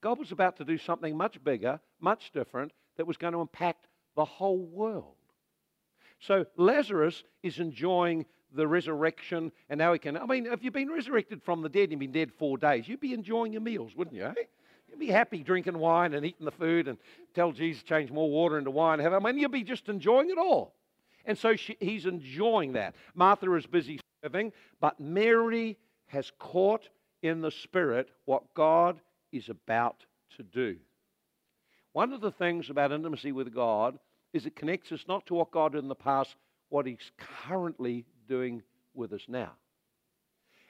[0.00, 3.88] God was about to do something much bigger, much different, that was going to impact
[4.16, 5.16] the whole world.
[6.20, 10.16] So Lazarus is enjoying the resurrection, and now he can.
[10.16, 12.86] I mean, if you've been resurrected from the dead and you've been dead four days,
[12.86, 14.24] you'd be enjoying your meals, wouldn't you?
[14.24, 14.34] Eh?
[14.94, 16.98] You'd be happy drinking wine and eating the food and
[17.34, 19.00] tell Jesus to change more water into wine.
[19.00, 20.72] Have I mean, you'd be just enjoying it all.
[21.24, 22.94] And so she, he's enjoying that.
[23.12, 25.76] Martha is busy serving, but Mary
[26.06, 26.88] has caught
[27.22, 29.00] in the Spirit what God
[29.32, 30.04] is about
[30.36, 30.76] to do.
[31.92, 33.98] One of the things about intimacy with God
[34.32, 36.36] is it connects us not to what God did in the past,
[36.68, 38.62] what He's currently doing
[38.94, 39.54] with us now.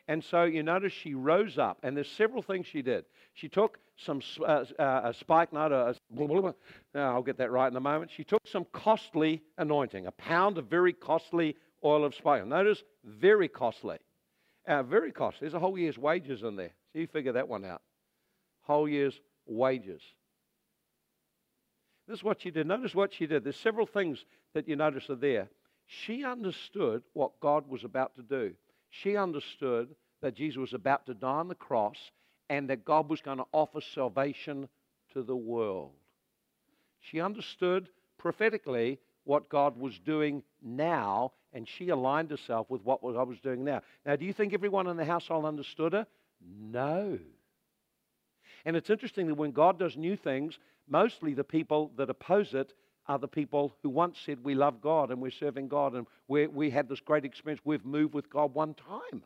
[0.07, 3.07] And so you notice she rose up, and there's several things she did.
[3.33, 6.53] She took some uh, uh, a spikenard, a, blah, blah, blah.
[6.95, 8.11] I'll get that right in a moment.
[8.15, 12.49] She took some costly anointing, a pound of very costly oil of spikenard.
[12.51, 13.99] Notice, very costly.
[14.67, 15.41] Uh, very costly.
[15.41, 16.73] There's a whole year's wages in there.
[16.93, 17.83] So you figure that one out.
[18.63, 20.03] Whole year's wages.
[22.09, 22.67] This is what she did.
[22.67, 23.45] Notice what she did.
[23.45, 25.49] There's several things that you notice are there.
[25.87, 28.55] She understood what God was about to do.
[29.03, 31.97] She understood that Jesus was about to die on the cross
[32.49, 34.69] and that God was going to offer salvation
[35.13, 35.93] to the world.
[37.01, 43.29] She understood prophetically what God was doing now, and she aligned herself with what God
[43.29, 43.81] was doing now.
[44.07, 46.07] Now, do you think everyone in the household understood her?
[46.41, 47.19] No.
[48.65, 52.73] And it's interesting that when God does new things, mostly the people that oppose it
[53.07, 56.47] are the people who once said, We love God and we're serving God and we
[56.47, 57.61] we had this great experience.
[57.65, 59.23] We've moved with God one time.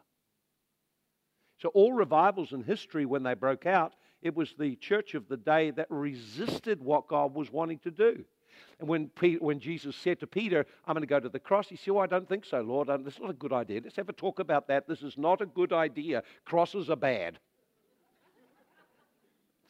[1.60, 5.36] So, all revivals in history, when they broke out, It was the church of the
[5.36, 8.24] day that resisted what God was wanting to do.
[8.80, 11.68] And when, Peter, when Jesus said to Peter, I'm going to go to the cross,
[11.68, 12.88] he said, Oh, I don't think so, Lord.
[12.88, 13.80] That's not a good idea.
[13.82, 14.88] Let's have a talk about that.
[14.88, 16.22] This is not a good idea.
[16.44, 17.38] Crosses are bad.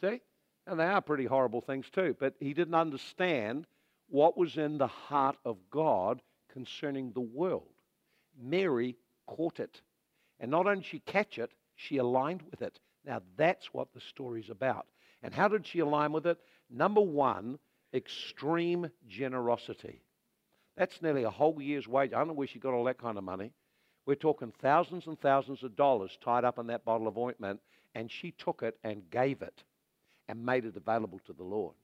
[0.01, 0.21] See?
[0.67, 2.15] And they are pretty horrible things too.
[2.19, 3.67] But he didn't understand
[4.09, 7.69] what was in the heart of God concerning the world.
[8.41, 9.81] Mary caught it.
[10.41, 12.79] And not only did she catch it, she aligned with it.
[13.05, 14.87] Now, that's what the story's about.
[15.23, 16.39] And how did she align with it?
[16.71, 17.59] Number one,
[17.93, 20.03] extreme generosity.
[20.77, 22.13] That's nearly a whole year's wage.
[22.13, 23.53] I don't know where she got all that kind of money.
[24.07, 27.61] We're talking thousands and thousands of dollars tied up in that bottle of ointment,
[27.95, 29.65] and she took it and gave it
[30.29, 31.75] and made it available to the Lord.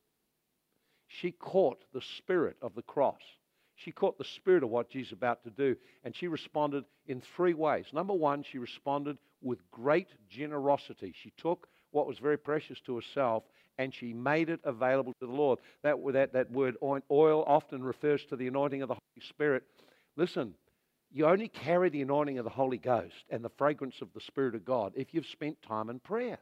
[1.07, 3.21] She caught the spirit of the cross.
[3.77, 7.55] She caught the spirit of what Jesus about to do, and she responded in three
[7.55, 7.87] ways.
[7.93, 11.15] Number one, she responded with great generosity.
[11.23, 13.45] She took what was very precious to herself
[13.79, 15.59] and she made it available to the Lord.
[15.83, 19.65] That, that, that word oil often refers to the anointing of the Holy Spirit.
[20.17, 20.55] Listen,
[21.11, 24.55] you only carry the anointing of the Holy Ghost and the fragrance of the Spirit
[24.55, 26.39] of God if you've spent time in prayer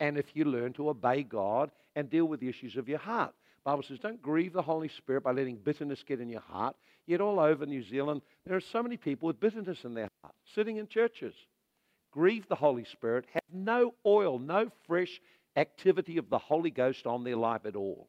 [0.00, 3.34] and if you learn to obey God and deal with the issues of your heart.
[3.64, 6.76] Bible says, don't grieve the Holy Spirit by letting bitterness get in your heart.
[7.06, 10.34] Yet all over New Zealand, there are so many people with bitterness in their heart,
[10.54, 11.34] sitting in churches.
[12.12, 15.20] Grieve the Holy Spirit, have no oil, no fresh
[15.56, 18.08] activity of the Holy Ghost on their life at all.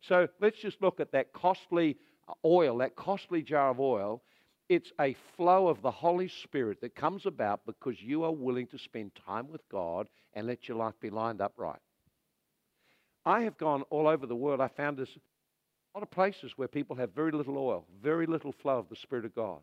[0.00, 1.98] So let's just look at that costly
[2.44, 4.22] oil, that costly jar of oil.
[4.68, 8.78] It's a flow of the Holy Spirit that comes about because you are willing to
[8.78, 11.80] spend time with God and let your life be lined up right.
[13.24, 14.60] I have gone all over the world.
[14.60, 18.52] I found this a lot of places where people have very little oil, very little
[18.52, 19.60] flow of the Spirit of God.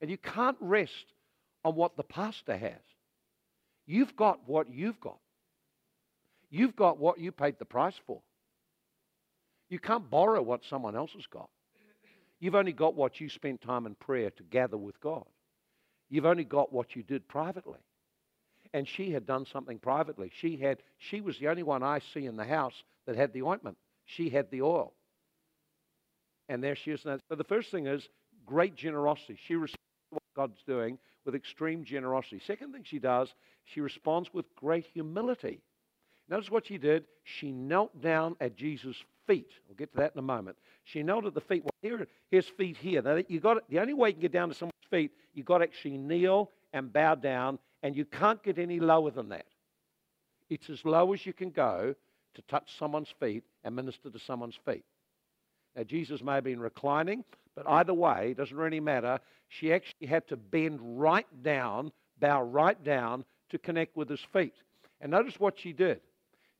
[0.00, 1.06] And you can't rest
[1.64, 2.80] on what the pastor has.
[3.86, 5.18] You've got what you've got.
[6.50, 8.20] You've got what you paid the price for.
[9.70, 11.48] You can't borrow what someone else has got.
[12.40, 15.24] You've only got what you spent time in prayer to gather with God.
[16.10, 17.78] You've only got what you did privately
[18.74, 20.30] and she had done something privately.
[20.34, 23.42] She had she was the only one I see in the house that had the
[23.42, 23.76] ointment.
[24.04, 24.92] She had the oil.
[26.48, 27.02] And there she is.
[27.02, 28.08] So the first thing is
[28.46, 29.38] great generosity.
[29.46, 29.78] She responds
[30.10, 32.40] to what God's doing with extreme generosity.
[32.46, 33.32] Second thing she does,
[33.64, 35.60] she responds with great humility.
[36.28, 37.04] Notice what she did.
[37.24, 39.50] She knelt down at Jesus' feet.
[39.68, 40.56] We'll get to that in a moment.
[40.84, 41.62] She knelt at the feet.
[41.62, 43.02] Well, here, his feet here.
[43.02, 45.58] Now, you got the only way you can get down to someone's feet, you've got
[45.58, 49.46] to actually kneel and bow down and you can't get any lower than that.
[50.48, 51.94] It's as low as you can go
[52.34, 54.84] to touch someone's feet and minister to someone's feet.
[55.76, 59.18] Now, Jesus may have been reclining, but either way, it doesn't really matter.
[59.48, 64.54] She actually had to bend right down, bow right down to connect with his feet.
[65.00, 66.00] And notice what she did.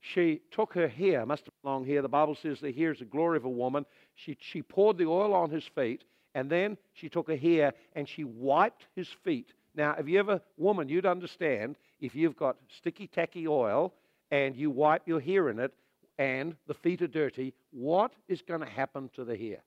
[0.01, 2.01] She took her hair, must have been long hair.
[2.01, 3.85] The Bible says the hair is the glory of a woman.
[4.15, 6.03] She, she poured the oil on his feet,
[6.35, 10.41] and then she took her hair and she wiped his feet now, if you ever,
[10.57, 13.93] woman, you'd understand if you've got sticky tacky oil
[14.31, 15.73] and you wipe your hair in it
[16.17, 19.63] and the feet are dirty, what is going to happen to the hair?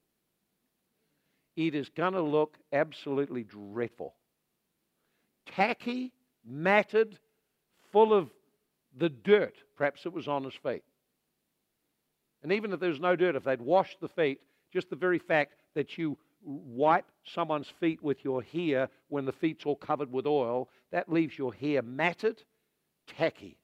[1.57, 4.14] It is going to look absolutely dreadful.
[5.47, 6.12] Tacky,
[6.45, 7.19] matted,
[7.90, 8.31] full of
[8.99, 10.85] the dirt, perhaps it was on his feet.
[12.42, 14.40] And even if there's no dirt, if they'd washed the feet,
[14.73, 16.16] just the very fact that you
[16.47, 21.37] wipe someone's feet with your hair when the feet's all covered with oil, that leaves
[21.37, 22.43] your hair matted,
[23.07, 23.59] tacky.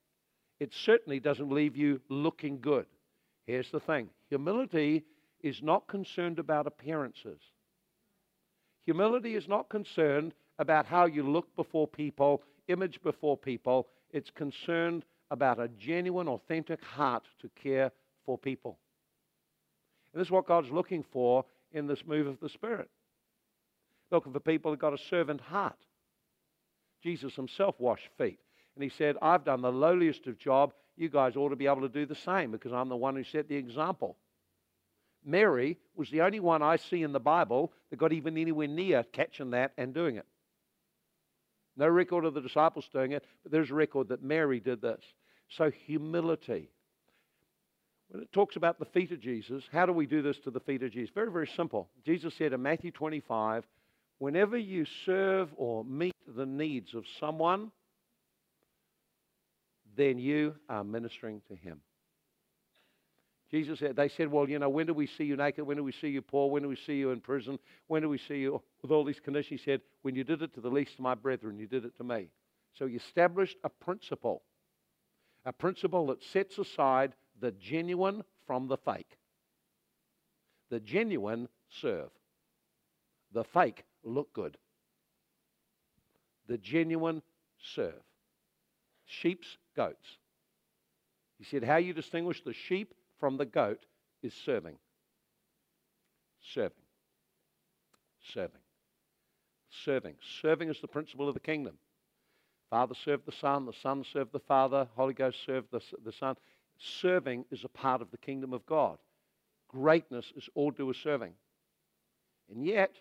[0.61, 2.87] It certainly doesn't leave you looking good.
[3.47, 5.05] Here's the thing humility
[5.41, 7.41] is not concerned about appearances.
[8.85, 13.89] Humility is not concerned about how you look before people, image before people.
[14.11, 17.91] It's concerned about a genuine, authentic heart to care
[18.25, 18.79] for people.
[20.13, 22.89] And this is what God's looking for in this move of the Spirit.
[24.11, 25.79] Looking for people who've got a servant heart.
[27.03, 28.39] Jesus himself washed feet.
[28.75, 30.73] And he said, I've done the lowliest of job.
[30.97, 33.25] You guys ought to be able to do the same because I'm the one who
[33.25, 34.17] set the example.
[35.25, 39.03] Mary was the only one I see in the Bible that got even anywhere near
[39.05, 40.27] catching that and doing it.
[41.77, 45.03] No record of the disciples doing it, but there's a record that Mary did this.
[45.49, 46.71] So, humility.
[48.13, 50.61] When it talks about the feet of Jesus, how do we do this to the
[50.61, 51.11] feet of Jesus?
[51.15, 51.89] Very, very simple.
[52.05, 53.65] Jesus said in Matthew 25,
[54.19, 57.71] whenever you serve or meet the needs of someone,
[59.97, 61.81] then you are ministering to him.
[63.51, 65.67] Jesus said, they said, well, you know, when do we see you naked?
[65.67, 66.51] When do we see you poor?
[66.51, 67.59] When do we see you in prison?
[67.87, 69.59] When do we see you with all these conditions?
[69.63, 71.97] He said, when you did it to the least of my brethren, you did it
[71.97, 72.29] to me.
[72.75, 74.43] So he established a principle
[75.45, 79.19] a principle that sets aside the genuine from the fake.
[80.71, 82.09] The genuine serve,
[83.35, 84.57] the fake look good.
[86.49, 87.21] The genuine
[87.75, 88.01] serve.
[89.05, 90.17] Sheep's, goats.
[91.39, 93.85] He said, How you distinguish the sheep from the goat
[94.23, 94.77] is serving.
[96.55, 96.73] Serving.
[98.33, 98.61] Serving.
[99.85, 100.15] Serving.
[100.41, 101.75] Serving is the principle of the kingdom.
[102.71, 106.37] Father served the Son, the Son served the Father, Holy Ghost served the, the Son.
[107.01, 108.99] Serving is a part of the kingdom of God.
[109.69, 111.33] Greatness is all due to serving.
[112.51, 112.93] And yet,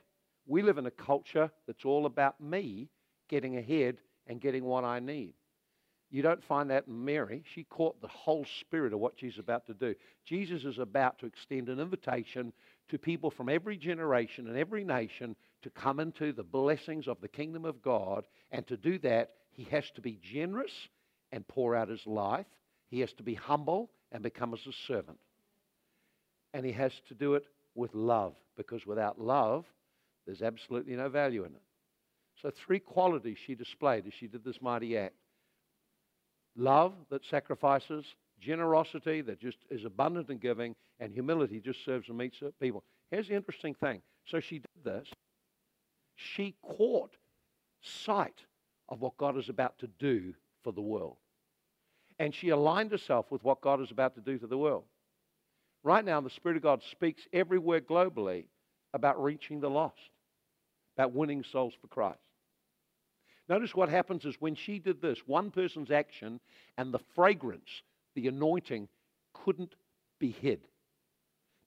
[0.46, 2.90] we live in a culture that's all about me
[3.28, 5.34] getting ahead and getting what I need.
[6.12, 7.44] You don't find that in Mary.
[7.54, 9.96] She caught the whole spirit of what she's about to do.
[10.26, 12.52] Jesus is about to extend an invitation
[12.90, 17.30] to people from every generation and every nation to come into the blessings of the
[17.30, 18.26] kingdom of God.
[18.52, 20.90] And to do that, he has to be generous
[21.32, 22.46] and pour out his life.
[22.92, 25.18] He has to be humble and become as a servant.
[26.54, 29.66] And he has to do it with love, because without love,
[30.26, 31.62] there's absolutely no value in it.
[32.42, 35.16] So, three qualities she displayed as she did this mighty act
[36.58, 38.06] love that sacrifices,
[38.42, 42.84] generosity that just is abundant in giving, and humility just serves and meets people.
[43.10, 44.02] Here's the interesting thing.
[44.26, 45.08] So she did this.
[46.16, 47.16] She caught
[47.82, 48.42] sight
[48.90, 50.34] of what God is about to do
[50.64, 51.18] for the world.
[52.22, 54.84] And she aligned herself with what God is about to do to the world.
[55.82, 58.46] Right now, the Spirit of God speaks everywhere globally
[58.94, 60.12] about reaching the lost,
[60.96, 62.20] about winning souls for Christ.
[63.50, 66.40] Notice what happens is when she did this, one person's action
[66.78, 67.82] and the fragrance,
[68.14, 68.88] the anointing,
[69.34, 69.74] couldn't
[70.20, 70.62] be hid.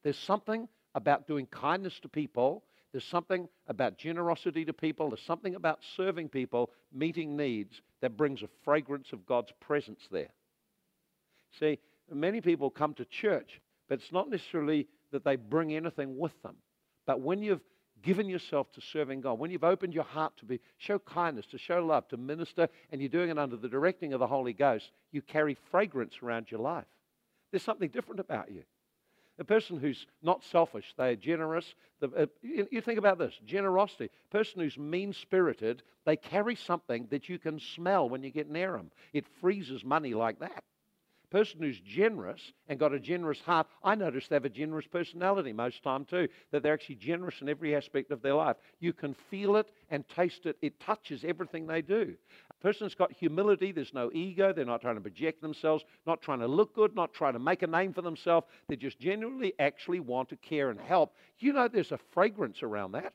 [0.05, 2.62] There's something about doing kindness to people.
[2.92, 5.09] There's something about generosity to people.
[5.09, 10.28] There's something about serving people, meeting needs, that brings a fragrance of God's presence there.
[11.59, 11.78] See,
[12.12, 16.57] many people come to church, but it's not necessarily that they bring anything with them.
[17.07, 17.62] But when you've
[18.02, 21.59] given yourself to serving God, when you've opened your heart to be, show kindness, to
[21.59, 24.90] show love, to minister, and you're doing it under the directing of the Holy Ghost,
[25.12, 26.86] you carry fragrance around your life.
[27.50, 28.64] There's something different about you.
[29.38, 31.74] A person who's not selfish, they're generous.
[32.00, 34.11] The, uh, you, you think about this generosity.
[34.30, 38.72] Person who's mean spirited, they carry something that you can smell when you get near
[38.72, 38.92] them.
[39.12, 40.62] It freezes money like that
[41.35, 45.53] person who's generous and got a generous heart, I notice they have a generous personality
[45.53, 48.55] most time too, that they're actually generous in every aspect of their life.
[48.78, 50.57] You can feel it and taste it.
[50.62, 52.14] It touches everything they do.
[52.53, 56.39] A person's got humility, there's no ego, they're not trying to project themselves, not trying
[56.39, 58.47] to look good, not trying to make a name for themselves.
[58.68, 61.16] They just genuinely actually want to care and help.
[61.41, 63.12] You know there's a fragrance around that.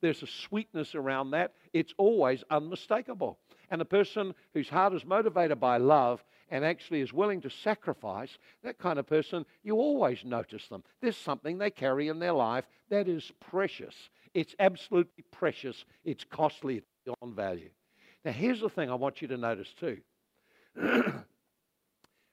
[0.00, 1.52] There's a sweetness around that.
[1.72, 3.38] It's always unmistakable.
[3.70, 8.36] And a person whose heart is motivated by love and actually is willing to sacrifice,
[8.62, 10.84] that kind of person, you always notice them.
[11.00, 13.94] There's something they carry in their life that is precious.
[14.34, 15.86] It's absolutely precious.
[16.04, 16.76] It's costly.
[16.76, 17.70] It's beyond value.
[18.22, 19.98] Now, here's the thing I want you to notice too.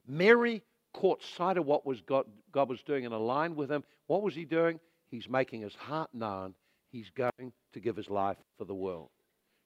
[0.06, 0.62] Mary
[0.92, 3.84] caught sight of what was God, God was doing and aligned with him.
[4.06, 4.80] What was he doing?
[5.08, 6.54] He's making his heart known.
[6.90, 9.08] He's going to give his life for the world.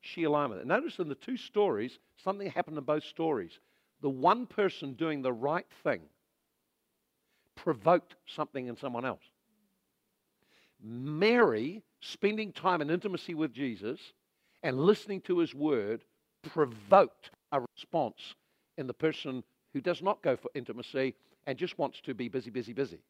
[0.01, 0.67] She aligned with it.
[0.67, 3.59] Notice in the two stories, something happened in both stories
[4.05, 6.03] the one person doing the right thing
[7.55, 9.23] provoked something in someone else.
[10.83, 13.99] Mary, spending time in intimacy with Jesus
[14.63, 16.05] and listening to his word,
[16.43, 18.35] provoked a response
[18.77, 19.43] in the person
[19.73, 21.15] who does not go for intimacy
[21.47, 23.01] and just wants to be busy, busy, busy.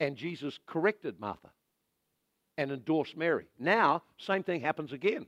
[0.00, 1.50] And Jesus corrected Martha
[2.56, 3.46] and endorsed Mary.
[3.56, 5.26] Now, same thing happens again.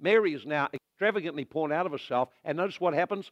[0.00, 2.28] Mary is now extravagantly pouring out of herself.
[2.44, 3.30] And notice what happens?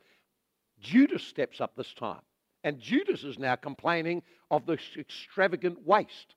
[0.80, 2.22] Judas steps up this time.
[2.62, 6.34] And Judas is now complaining of this extravagant waste.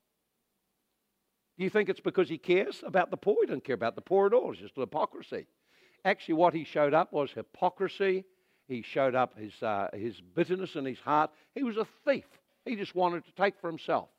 [1.58, 3.38] Do you think it's because he cares about the poor?
[3.42, 4.52] He doesn't care about the poor at all.
[4.52, 5.48] It's just hypocrisy.
[6.06, 8.26] Actually, what he showed up was hypocrisy.
[8.68, 11.32] He showed up his, uh, his bitterness in his heart.
[11.56, 12.26] He was a thief.
[12.66, 14.10] He just wanted to take for himself.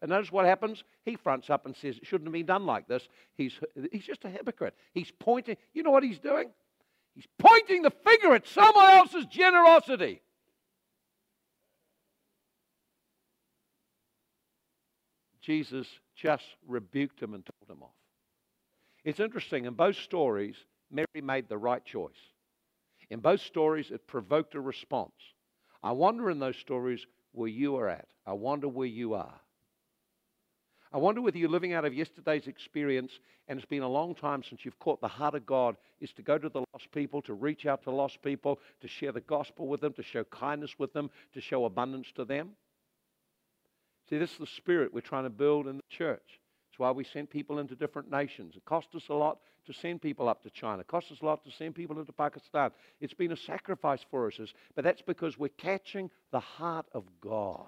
[0.00, 0.84] And notice what happens?
[1.04, 3.08] He fronts up and says it shouldn't have been done like this.
[3.34, 3.58] He's,
[3.90, 4.74] he's just a hypocrite.
[4.94, 5.56] He's pointing.
[5.72, 6.50] You know what he's doing?
[7.14, 10.22] He's pointing the finger at someone else's generosity.
[15.40, 17.90] Jesus just rebuked him and told him off.
[19.04, 20.56] It's interesting, in both stories,
[20.90, 22.12] Mary made the right choice.
[23.10, 25.14] In both stories, it provoked a response.
[25.82, 28.06] I wonder in those stories where you are at.
[28.26, 29.40] I wonder where you are.
[30.92, 33.12] I wonder whether you're living out of yesterday's experience
[33.46, 36.22] and it's been a long time since you've caught the heart of God is to
[36.22, 39.68] go to the lost people, to reach out to lost people, to share the gospel
[39.68, 42.50] with them, to show kindness with them, to show abundance to them.
[44.08, 46.40] See, this is the spirit we're trying to build in the church.
[46.70, 48.54] It's why we send people into different nations.
[48.56, 50.80] It cost us a lot to send people up to China.
[50.80, 52.70] It cost us a lot to send people into Pakistan.
[53.00, 54.38] It's been a sacrifice for us,
[54.74, 57.66] but that's because we're catching the heart of God.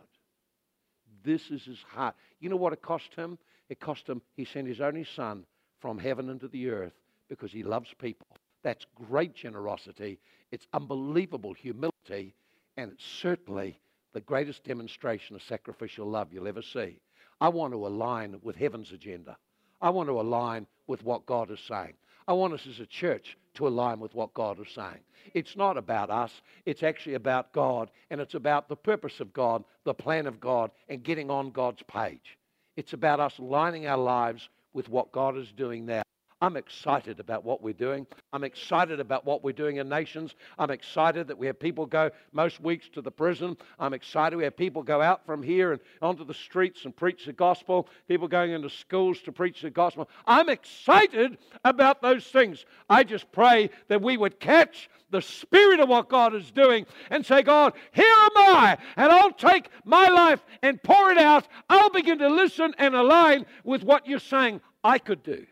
[1.24, 2.14] This is his heart.
[2.40, 3.38] You know what it cost him?
[3.68, 5.44] It cost him, he sent his only son
[5.78, 6.92] from heaven into the earth
[7.28, 8.26] because he loves people.
[8.62, 10.18] That's great generosity.
[10.50, 12.34] It's unbelievable humility.
[12.76, 13.80] And it's certainly
[14.12, 16.98] the greatest demonstration of sacrificial love you'll ever see.
[17.40, 19.36] I want to align with heaven's agenda.
[19.80, 21.94] I want to align with what God is saying.
[22.28, 25.00] I want us as a church to align with what God is saying.
[25.34, 26.32] It's not about us,
[26.66, 30.70] it's actually about God, and it's about the purpose of God, the plan of God,
[30.88, 32.38] and getting on God's page.
[32.76, 36.02] It's about us aligning our lives with what God is doing now.
[36.42, 38.06] I'm excited about what we're doing.
[38.32, 40.34] I'm excited about what we're doing in nations.
[40.58, 43.58] I'm excited that we have people go most weeks to the prison.
[43.78, 47.26] I'm excited we have people go out from here and onto the streets and preach
[47.26, 47.88] the gospel.
[48.08, 50.08] People going into schools to preach the gospel.
[50.26, 52.64] I'm excited about those things.
[52.88, 57.26] I just pray that we would catch the spirit of what God is doing and
[57.26, 61.48] say, God, here am I, and I'll take my life and pour it out.
[61.68, 65.44] I'll begin to listen and align with what you're saying I could do.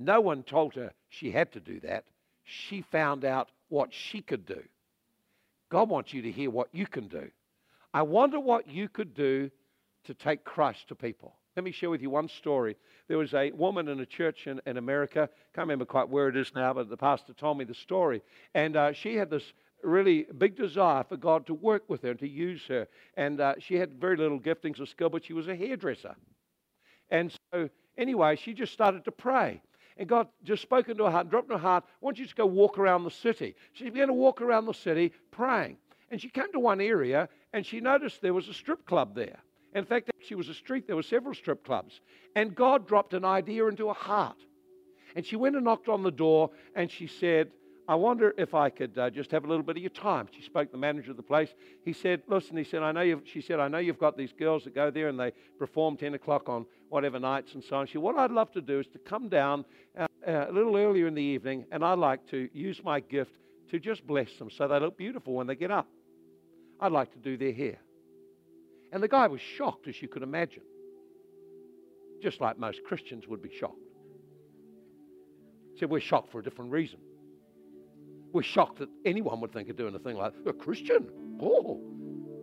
[0.00, 2.06] No one told her she had to do that.
[2.42, 4.62] She found out what she could do.
[5.68, 7.30] God wants you to hear what you can do.
[7.92, 9.50] I wonder what you could do
[10.04, 11.36] to take Christ to people.
[11.54, 12.76] Let me share with you one story.
[13.08, 15.28] There was a woman in a church in, in America.
[15.54, 18.22] Can't remember quite where it is now, but the pastor told me the story.
[18.54, 22.20] And uh, she had this really big desire for God to work with her and
[22.20, 22.88] to use her.
[23.18, 26.14] And uh, she had very little giftings or skill, but she was a hairdresser.
[27.10, 29.60] And so, anyway, she just started to pray.
[30.00, 32.34] And God just spoke into her heart, dropped in her heart, I want you to
[32.34, 33.54] go walk around the city.
[33.74, 35.76] She began to walk around the city praying.
[36.10, 39.40] And she came to one area and she noticed there was a strip club there.
[39.74, 42.00] In fact, she was a street, there were several strip clubs.
[42.34, 44.38] And God dropped an idea into her heart.
[45.14, 47.50] And she went and knocked on the door and she said,
[47.86, 50.28] I wonder if I could uh, just have a little bit of your time.
[50.30, 51.52] She spoke to the manager of the place.
[51.84, 54.32] He said, Listen, he said, I know you've, she said, I know you've got these
[54.32, 57.86] girls that go there and they perform 10 o'clock on whatever nights and so on.
[57.86, 59.64] She said, What I'd love to do is to come down
[59.98, 63.30] uh, uh, a little earlier in the evening and I'd like to use my gift
[63.70, 65.88] to just bless them so they look beautiful when they get up.
[66.80, 67.78] I'd like to do their hair.
[68.92, 70.62] And the guy was shocked, as you could imagine,
[72.20, 73.76] just like most Christians would be shocked.
[75.72, 76.98] He said, We're shocked for a different reason.
[78.32, 81.08] We're shocked that anyone would think of doing a thing like a Christian.
[81.40, 81.80] Oh,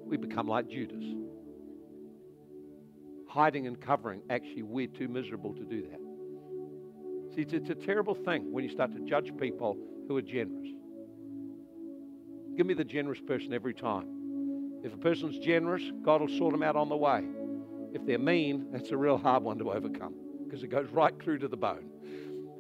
[0.06, 1.04] we become like Judas.
[3.28, 6.00] Hiding and covering, actually, we're too miserable to do that.
[7.36, 10.70] See, it's, it's a terrible thing when you start to judge people who are generous.
[12.56, 14.08] Give me the generous person every time.
[14.84, 17.24] If a person's generous, God will sort them out on the way.
[17.94, 20.16] If they're mean, that's a real hard one to overcome
[20.46, 21.90] because it goes right through to the bone.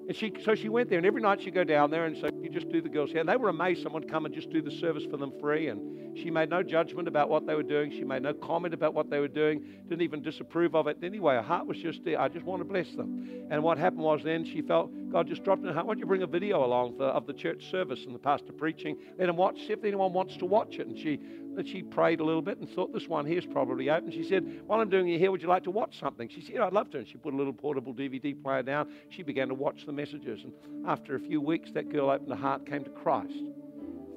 [0.08, 2.30] And she, so she went there, and every night she'd go down there and say,
[2.42, 3.20] You just do the girls' hair.
[3.20, 5.68] And they were amazed someone would come and just do the service for them free.
[5.68, 7.92] And she made no judgment about what they were doing.
[7.92, 10.98] She made no comment about what they were doing, didn't even disapprove of it.
[11.04, 12.20] Anyway, her heart was just there.
[12.20, 13.48] I just want to bless them.
[13.50, 15.86] And what happened was then she felt God just dropped in her heart.
[15.86, 18.54] Why don't you bring a video along for, of the church service and the pastor
[18.54, 18.98] preaching?
[19.18, 20.88] Let them watch, see if anyone wants to watch it.
[20.88, 21.20] And she
[21.66, 24.12] she prayed a little bit and thought this one here's probably open.
[24.12, 26.30] She said, While I'm doing it here, would you like to watch something?
[26.30, 27.00] She said, I'd love to.
[27.00, 28.90] And she put a little portable DVD player down.
[29.10, 30.44] She began to watch the messages.
[30.44, 30.54] And
[30.86, 33.34] after a few weeks, that girl opened her heart, came to Christ.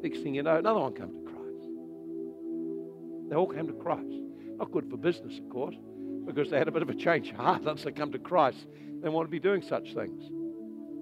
[0.02, 1.19] Next thing you know, another one came.
[3.30, 4.12] They all came to Christ.
[4.58, 5.76] Not good for business, of course,
[6.26, 8.66] because they had a bit of a change of heart once they come to Christ.
[9.02, 10.24] They want to be doing such things.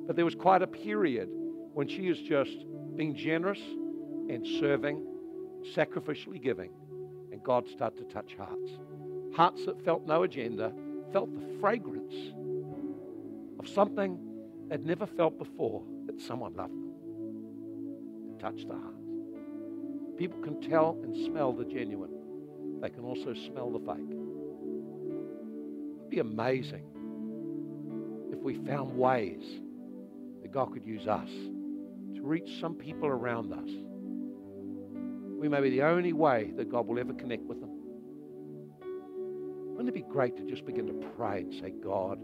[0.07, 1.29] But there was quite a period
[1.74, 2.57] when she is just
[2.97, 5.05] being generous and serving
[5.74, 6.70] sacrificially giving,
[7.33, 8.70] and God started to touch hearts.
[9.35, 10.72] Hearts that felt no agenda,
[11.12, 12.14] felt the fragrance
[13.59, 14.18] of something
[14.68, 16.93] they'd never felt before that someone loved them.
[18.33, 18.95] It touched the hearts.
[20.16, 22.11] People can tell and smell the genuine,
[22.81, 24.11] they can also smell the fake.
[25.99, 26.85] It'd be amazing
[28.33, 29.43] if we found ways
[30.43, 31.29] that God could use us
[32.14, 33.70] to reach some people around us
[35.39, 37.70] we may be the only way that God will ever connect with them.
[39.76, 42.18] Wouldn't it be great to just begin to pray and say, God,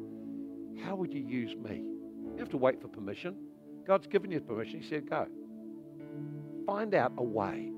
[0.85, 1.85] how would you use me?
[2.33, 3.37] You have to wait for permission.
[3.87, 4.81] God's given you permission.
[4.81, 5.27] He said, go.
[6.67, 7.71] Find out a way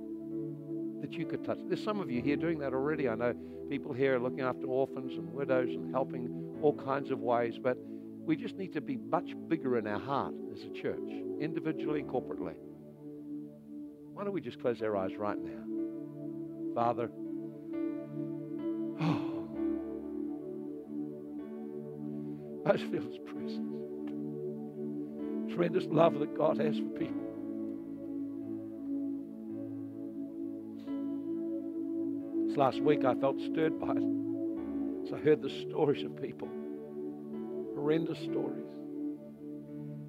[1.07, 1.59] that you could touch.
[1.68, 3.09] There's some of you here doing that already.
[3.09, 3.32] I know
[3.70, 7.78] people here are looking after orphans and widows and helping all kinds of ways, but
[8.24, 11.09] we just need to be much bigger in our heart as a church,
[11.40, 12.54] individually and corporately.
[14.14, 15.62] Why don't we just close our eyes right now?
[16.74, 17.09] Father,
[19.00, 19.48] oh,
[22.66, 23.62] I just feel His presence.
[25.50, 27.36] Tremendous love that God has for people.
[32.57, 35.11] Last week I felt stirred by it.
[35.11, 36.48] So I heard the stories of people,
[37.74, 38.64] horrendous stories.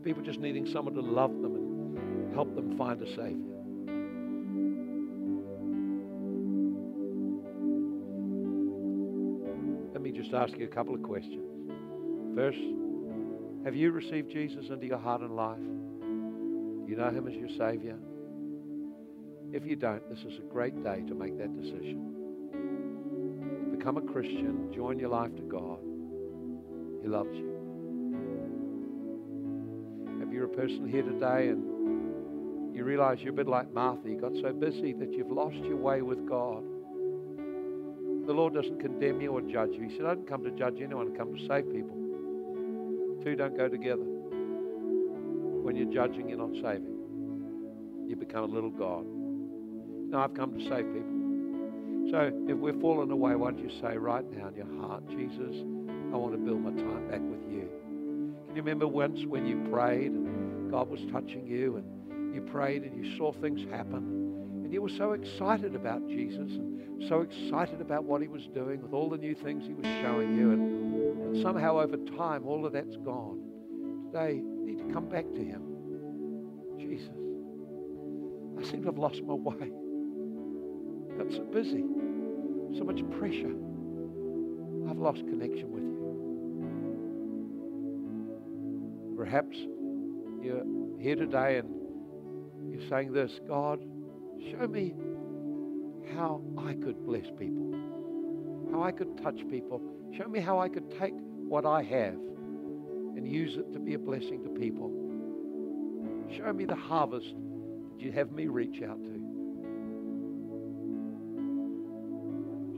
[0.01, 3.53] People just needing someone to love them and help them find a Savior.
[9.91, 11.43] Let me just ask you a couple of questions.
[12.33, 12.59] First,
[13.65, 15.57] have you received Jesus into your heart and life?
[15.59, 17.97] Do you know Him as your Savior?
[19.51, 22.06] If you don't, this is a great day to make that decision.
[23.88, 25.79] Become a Christian, join your life to God.
[27.01, 27.47] He loves you.
[30.21, 34.19] If you're a person here today and you realize you're a bit like Martha, you
[34.19, 36.65] got so busy that you've lost your way with God.
[38.27, 39.88] The Lord doesn't condemn you or judge you.
[39.88, 41.95] He said, I didn't come to judge anyone, I come to save people.
[43.23, 44.03] Two don't go together.
[45.63, 48.03] When you're judging, you're not saving.
[48.05, 49.05] You become a little God.
[49.05, 51.16] No, I've come to save people.
[52.11, 55.55] So if we're falling away, why don't you say right now in your heart, Jesus,
[56.13, 57.69] I want to build my time back with you.
[58.47, 62.83] Can you remember once when you prayed and God was touching you and you prayed
[62.83, 67.81] and you saw things happen and you were so excited about Jesus and so excited
[67.81, 71.35] about what he was doing with all the new things he was showing you and,
[71.35, 73.41] and somehow over time all of that's gone.
[74.13, 75.61] Today you need to come back to him.
[76.79, 77.09] Jesus,
[78.57, 79.71] I seem to have lost my way.
[81.18, 81.84] Got so busy,
[82.78, 83.55] so much pressure.
[84.89, 85.97] I've lost connection with you.
[89.18, 89.57] Perhaps
[90.41, 90.63] you're
[90.99, 91.70] here today and
[92.72, 93.80] you're saying this God,
[94.51, 94.93] show me
[96.15, 97.74] how I could bless people,
[98.72, 99.82] how I could touch people.
[100.15, 101.13] Show me how I could take
[101.47, 102.13] what I have
[103.15, 104.91] and use it to be a blessing to people.
[106.38, 107.34] Show me the harvest
[107.91, 109.16] that you have me reach out to.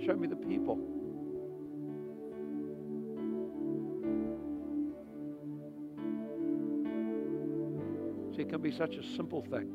[0.10, 0.76] Show me the people.
[8.36, 9.70] See, it can be such a simple thing.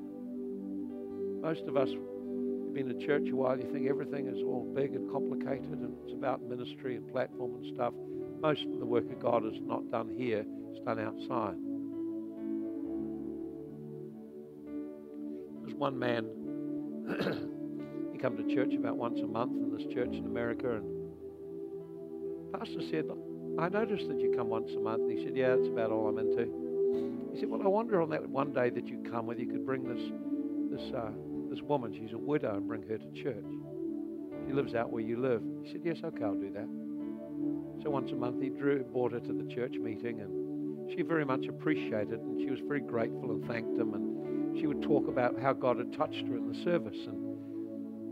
[1.41, 4.97] Most of us have been in church a while, you think everything is all big
[4.97, 7.95] and complicated and it's about ministry and platform and stuff.
[8.41, 11.55] Most of the work of God is not done here, it's done outside.
[15.63, 17.51] There's one man
[18.25, 20.87] come to church about once a month in this church in America, and
[22.55, 23.05] pastor said,
[23.59, 26.09] "I noticed that you come once a month." And he said, "Yeah, that's about all
[26.09, 26.49] I'm into."
[27.35, 29.67] He said, "Well, I wonder on that one day that you come, whether you could
[29.67, 30.01] bring this
[30.71, 31.11] this uh,
[31.51, 31.93] this woman.
[31.93, 33.45] She's a widow, and bring her to church.
[34.47, 38.11] She lives out where you live." He said, "Yes, okay, I'll do that." So once
[38.11, 42.21] a month, he drew, brought her to the church meeting, and she very much appreciated,
[42.21, 45.77] and she was very grateful and thanked him, and she would talk about how God
[45.77, 47.24] had touched her in the service, and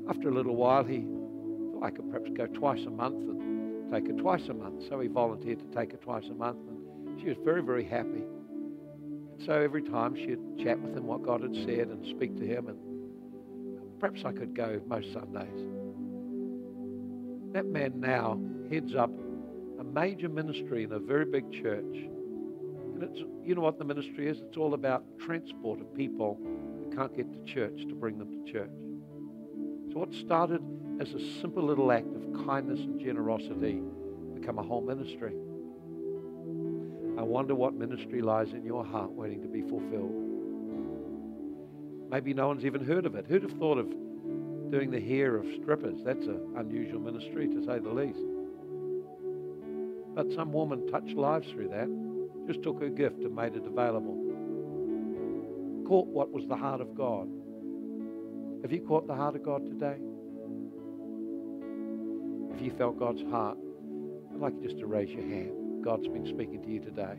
[0.08, 1.04] after a little while, he
[1.72, 4.82] thought I could perhaps go twice a month and take her twice a month.
[4.88, 8.24] So he volunteered to take her twice a month, and she was very, very happy.
[8.24, 12.46] And so every time she'd chat with him what God had said and speak to
[12.46, 12.78] him, and
[14.00, 15.68] perhaps I could go most Sundays.
[17.52, 18.40] That man now
[18.70, 19.10] heads up
[19.78, 21.84] a major ministry in a very big church.
[21.84, 24.38] And it's, you know what the ministry is?
[24.40, 28.52] It's all about transport of people who can't get to church to bring them to
[28.52, 28.70] church.
[29.92, 30.62] So what started
[31.00, 33.82] as a simple little act of kindness and generosity
[34.34, 35.34] become a whole ministry.
[37.18, 40.14] I wonder what ministry lies in your heart waiting to be fulfilled.
[42.10, 43.26] Maybe no one's even heard of it.
[43.26, 43.90] Who'd have thought of
[44.70, 46.00] doing the hair of strippers?
[46.02, 48.24] That's an unusual ministry, to say the least.
[50.14, 54.16] But some woman touched lives through that, just took her gift and made it available.
[55.86, 57.28] Caught what was the heart of God.
[58.62, 59.96] Have you caught the heart of God today?
[62.54, 63.58] If you felt God's heart,
[64.32, 65.82] I'd like you just to raise your hand.
[65.84, 67.18] God's been speaking to you today.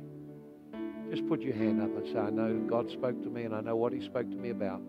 [1.12, 3.60] Just put your hand up and say, I know God spoke to me and I
[3.60, 4.82] know what He spoke to me about.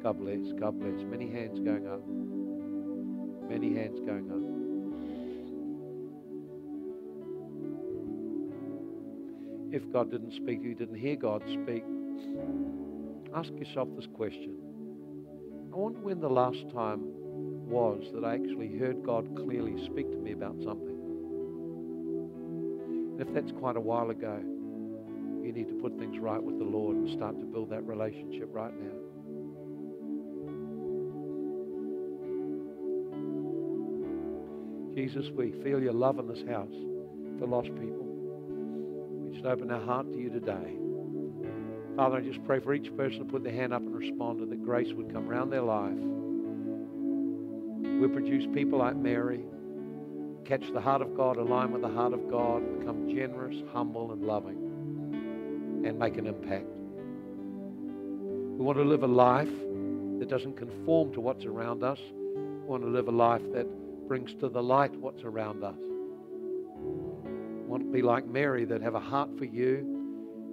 [0.00, 1.04] God bless, God bless.
[1.04, 2.06] Many hands going up.
[3.50, 4.38] Many hands going up.
[9.74, 11.84] If God didn't speak, you didn't hear God speak,
[13.34, 14.67] ask yourself this question.
[15.72, 17.00] I wonder when the last time
[17.68, 20.96] was that I actually heard God clearly speak to me about something.
[23.18, 24.40] And If that's quite a while ago,
[25.42, 28.48] you need to put things right with the Lord and start to build that relationship
[28.52, 28.98] right now.
[34.94, 36.74] Jesus, we feel your love in this house
[37.38, 38.06] for lost people.
[39.22, 40.87] We just open our heart to you today.
[41.98, 44.52] Father, I just pray for each person to put their hand up and respond, and
[44.52, 45.98] that grace would come around their life.
[48.00, 49.40] We produce people like Mary,
[50.44, 54.22] catch the heart of God, align with the heart of God, become generous, humble, and
[54.22, 56.68] loving, and make an impact.
[58.56, 59.50] We want to live a life
[60.20, 61.98] that doesn't conform to what's around us.
[62.32, 63.66] We want to live a life that
[64.06, 65.74] brings to the light what's around us.
[66.80, 69.78] We want to be like Mary that have a heart for you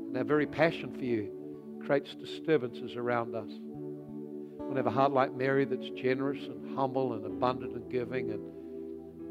[0.07, 1.34] and our very passion for you
[1.85, 3.49] creates disturbances around us.
[3.49, 7.91] We want to have a heart like Mary that's generous and humble and abundant and
[7.91, 8.41] giving and,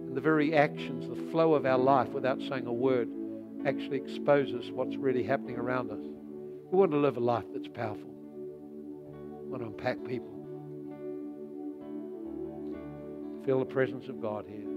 [0.06, 3.08] and the very actions, the flow of our life without saying a word
[3.66, 5.98] actually exposes what's really happening around us.
[6.70, 8.10] We want to live a life that's powerful.
[9.42, 10.30] We want to impact people.
[13.44, 14.73] Feel the presence of God here.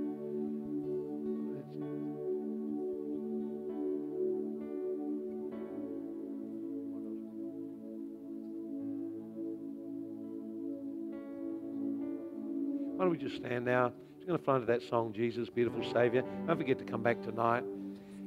[12.98, 13.92] Why don't we just stand now?
[14.16, 16.24] Just going to flow into that song, Jesus, Beautiful Savior.
[16.48, 17.64] Don't forget to come back tonight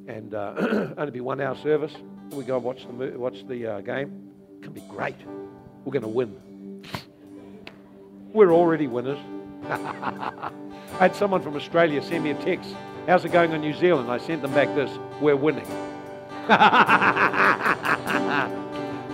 [0.07, 0.55] and uh,
[0.97, 1.93] only be one hour service.
[2.31, 4.31] We go watch the, watch the uh, game.
[4.55, 5.17] It can be great.
[5.85, 6.85] We're going to win.
[8.33, 9.19] We're already winners.
[9.69, 10.53] I
[11.01, 12.73] had someone from Australia send me a text.
[13.09, 14.09] How's it going on New Zealand?
[14.09, 14.97] I sent them back this.
[15.21, 15.67] We're winning.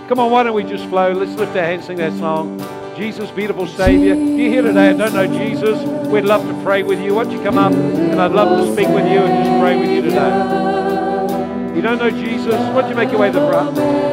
[0.07, 1.13] Come on, why don't we just flow?
[1.13, 2.59] Let's lift our hands, sing that song.
[2.97, 4.15] Jesus, beautiful Savior.
[4.15, 5.79] You're here today and don't know Jesus.
[6.07, 7.13] We'd love to pray with you.
[7.13, 9.79] Why don't you come up and I'd love to speak with you and just pray
[9.79, 11.75] with you today.
[11.75, 12.55] You don't know Jesus?
[12.55, 14.06] Why don't you make your way to the front?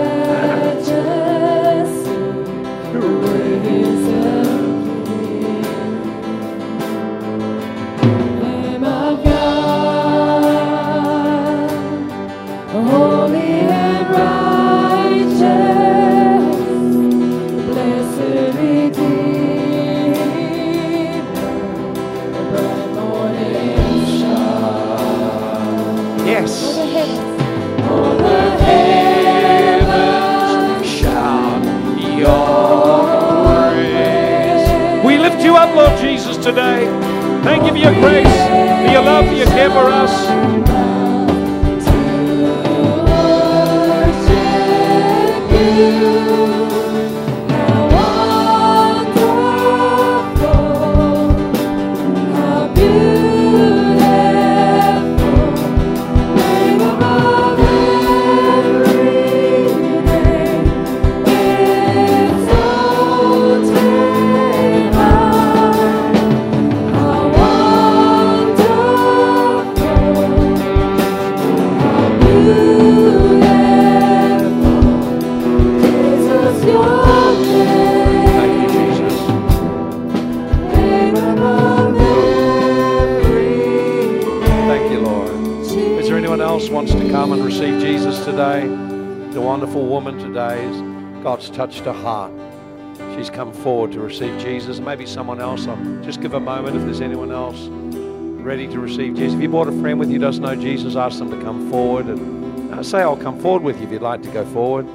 [36.45, 36.85] Today.
[37.43, 40.65] Thank you for your grace, for your love, for your care for us.
[91.55, 92.33] Touched her heart.
[93.17, 94.81] She's come forward to receive Jesus.
[94.81, 95.67] Maybe someone else.
[95.67, 97.69] I'll just give a moment if there's anyone else
[98.45, 99.35] ready to receive Jesus.
[99.35, 102.07] If you brought a friend with you doesn't know Jesus, ask them to come forward
[102.07, 104.87] and uh, say, I'll come forward with you if you'd like to go forward.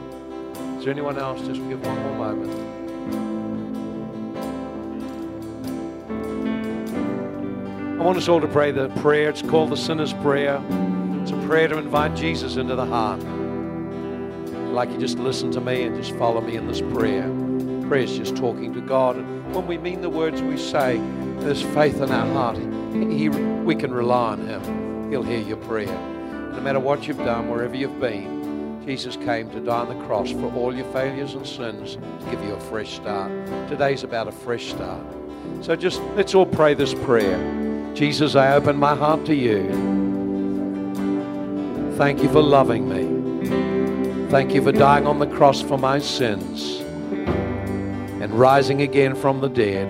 [0.78, 1.40] Is there anyone else?
[1.48, 2.70] Just give one more moment.
[8.00, 9.30] I want us all to pray the prayer.
[9.30, 10.62] It's called the sinner's prayer.
[11.22, 13.22] It's a prayer to invite Jesus into the heart.
[14.70, 17.28] I'd like you just listen to me and just follow me in this prayer.
[17.88, 19.16] Prayer is just talking to God.
[19.16, 21.02] And when we mean the words we say,
[21.40, 22.56] there's faith in our heart.
[22.94, 25.10] He, we can rely on Him.
[25.10, 25.88] He'll hear your prayer.
[25.88, 30.30] No matter what you've done, wherever you've been, Jesus came to die on the cross
[30.30, 33.32] for all your failures and sins to give you a fresh start.
[33.70, 35.04] Today's about a fresh start.
[35.62, 37.96] So just let's all pray this prayer.
[37.96, 39.68] Jesus, I open my heart to you.
[41.98, 43.09] Thank you for loving me.
[44.30, 46.82] Thank you for dying on the cross for my sins
[48.22, 49.88] and rising again from the dead.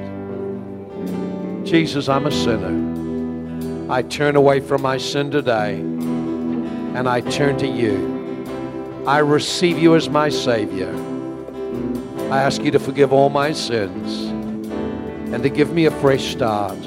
[1.65, 3.91] Jesus, I'm a sinner.
[3.91, 9.03] I turn away from my sin today and I turn to you.
[9.05, 10.93] I receive you as my Savior.
[12.31, 14.27] I ask you to forgive all my sins
[15.33, 16.79] and to give me a fresh start.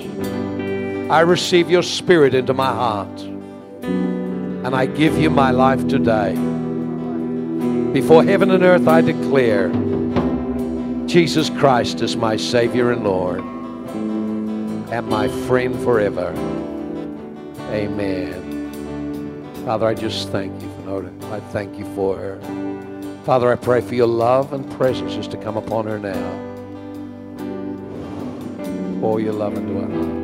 [1.11, 3.21] I receive your spirit into my heart.
[4.65, 6.35] and I give you my life today.
[7.93, 9.69] Before heaven and earth, I declare
[11.07, 16.33] Jesus Christ is my Savior and Lord and my friend forever.
[17.69, 19.53] Amen.
[19.67, 21.13] Father, I just thank you for Nora.
[21.33, 22.41] I thank you for her.
[23.25, 26.51] Father, I pray for your love and presence just to come upon her now.
[29.01, 30.22] Pour your love into her.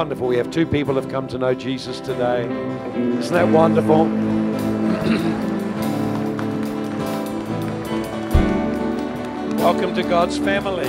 [0.00, 0.28] Wonderful.
[0.28, 2.44] We have two people have come to know Jesus today.
[3.18, 4.04] Isn't that wonderful?
[9.58, 10.88] Welcome to God's family.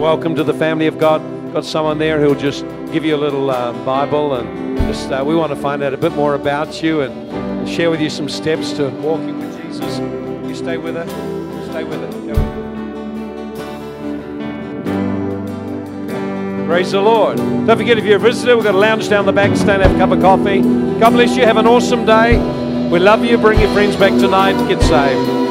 [0.00, 1.22] Welcome to the family of God.
[1.52, 5.36] Got someone there who'll just give you a little uh, Bible and just uh, we
[5.36, 8.72] want to find out a bit more about you and, share with you some steps
[8.72, 10.00] to walking with Jesus.
[10.48, 11.08] You stay with it.
[11.70, 12.51] Stay with it.
[16.72, 17.36] Praise the Lord.
[17.36, 19.54] Don't forget, if you're a visitor, we've got a lounge down the back.
[19.58, 20.62] Stand, and have a cup of coffee.
[20.98, 21.44] God bless you.
[21.44, 22.38] Have an awesome day.
[22.88, 23.36] We love you.
[23.36, 24.54] Bring your friends back tonight.
[24.68, 25.41] Get saved.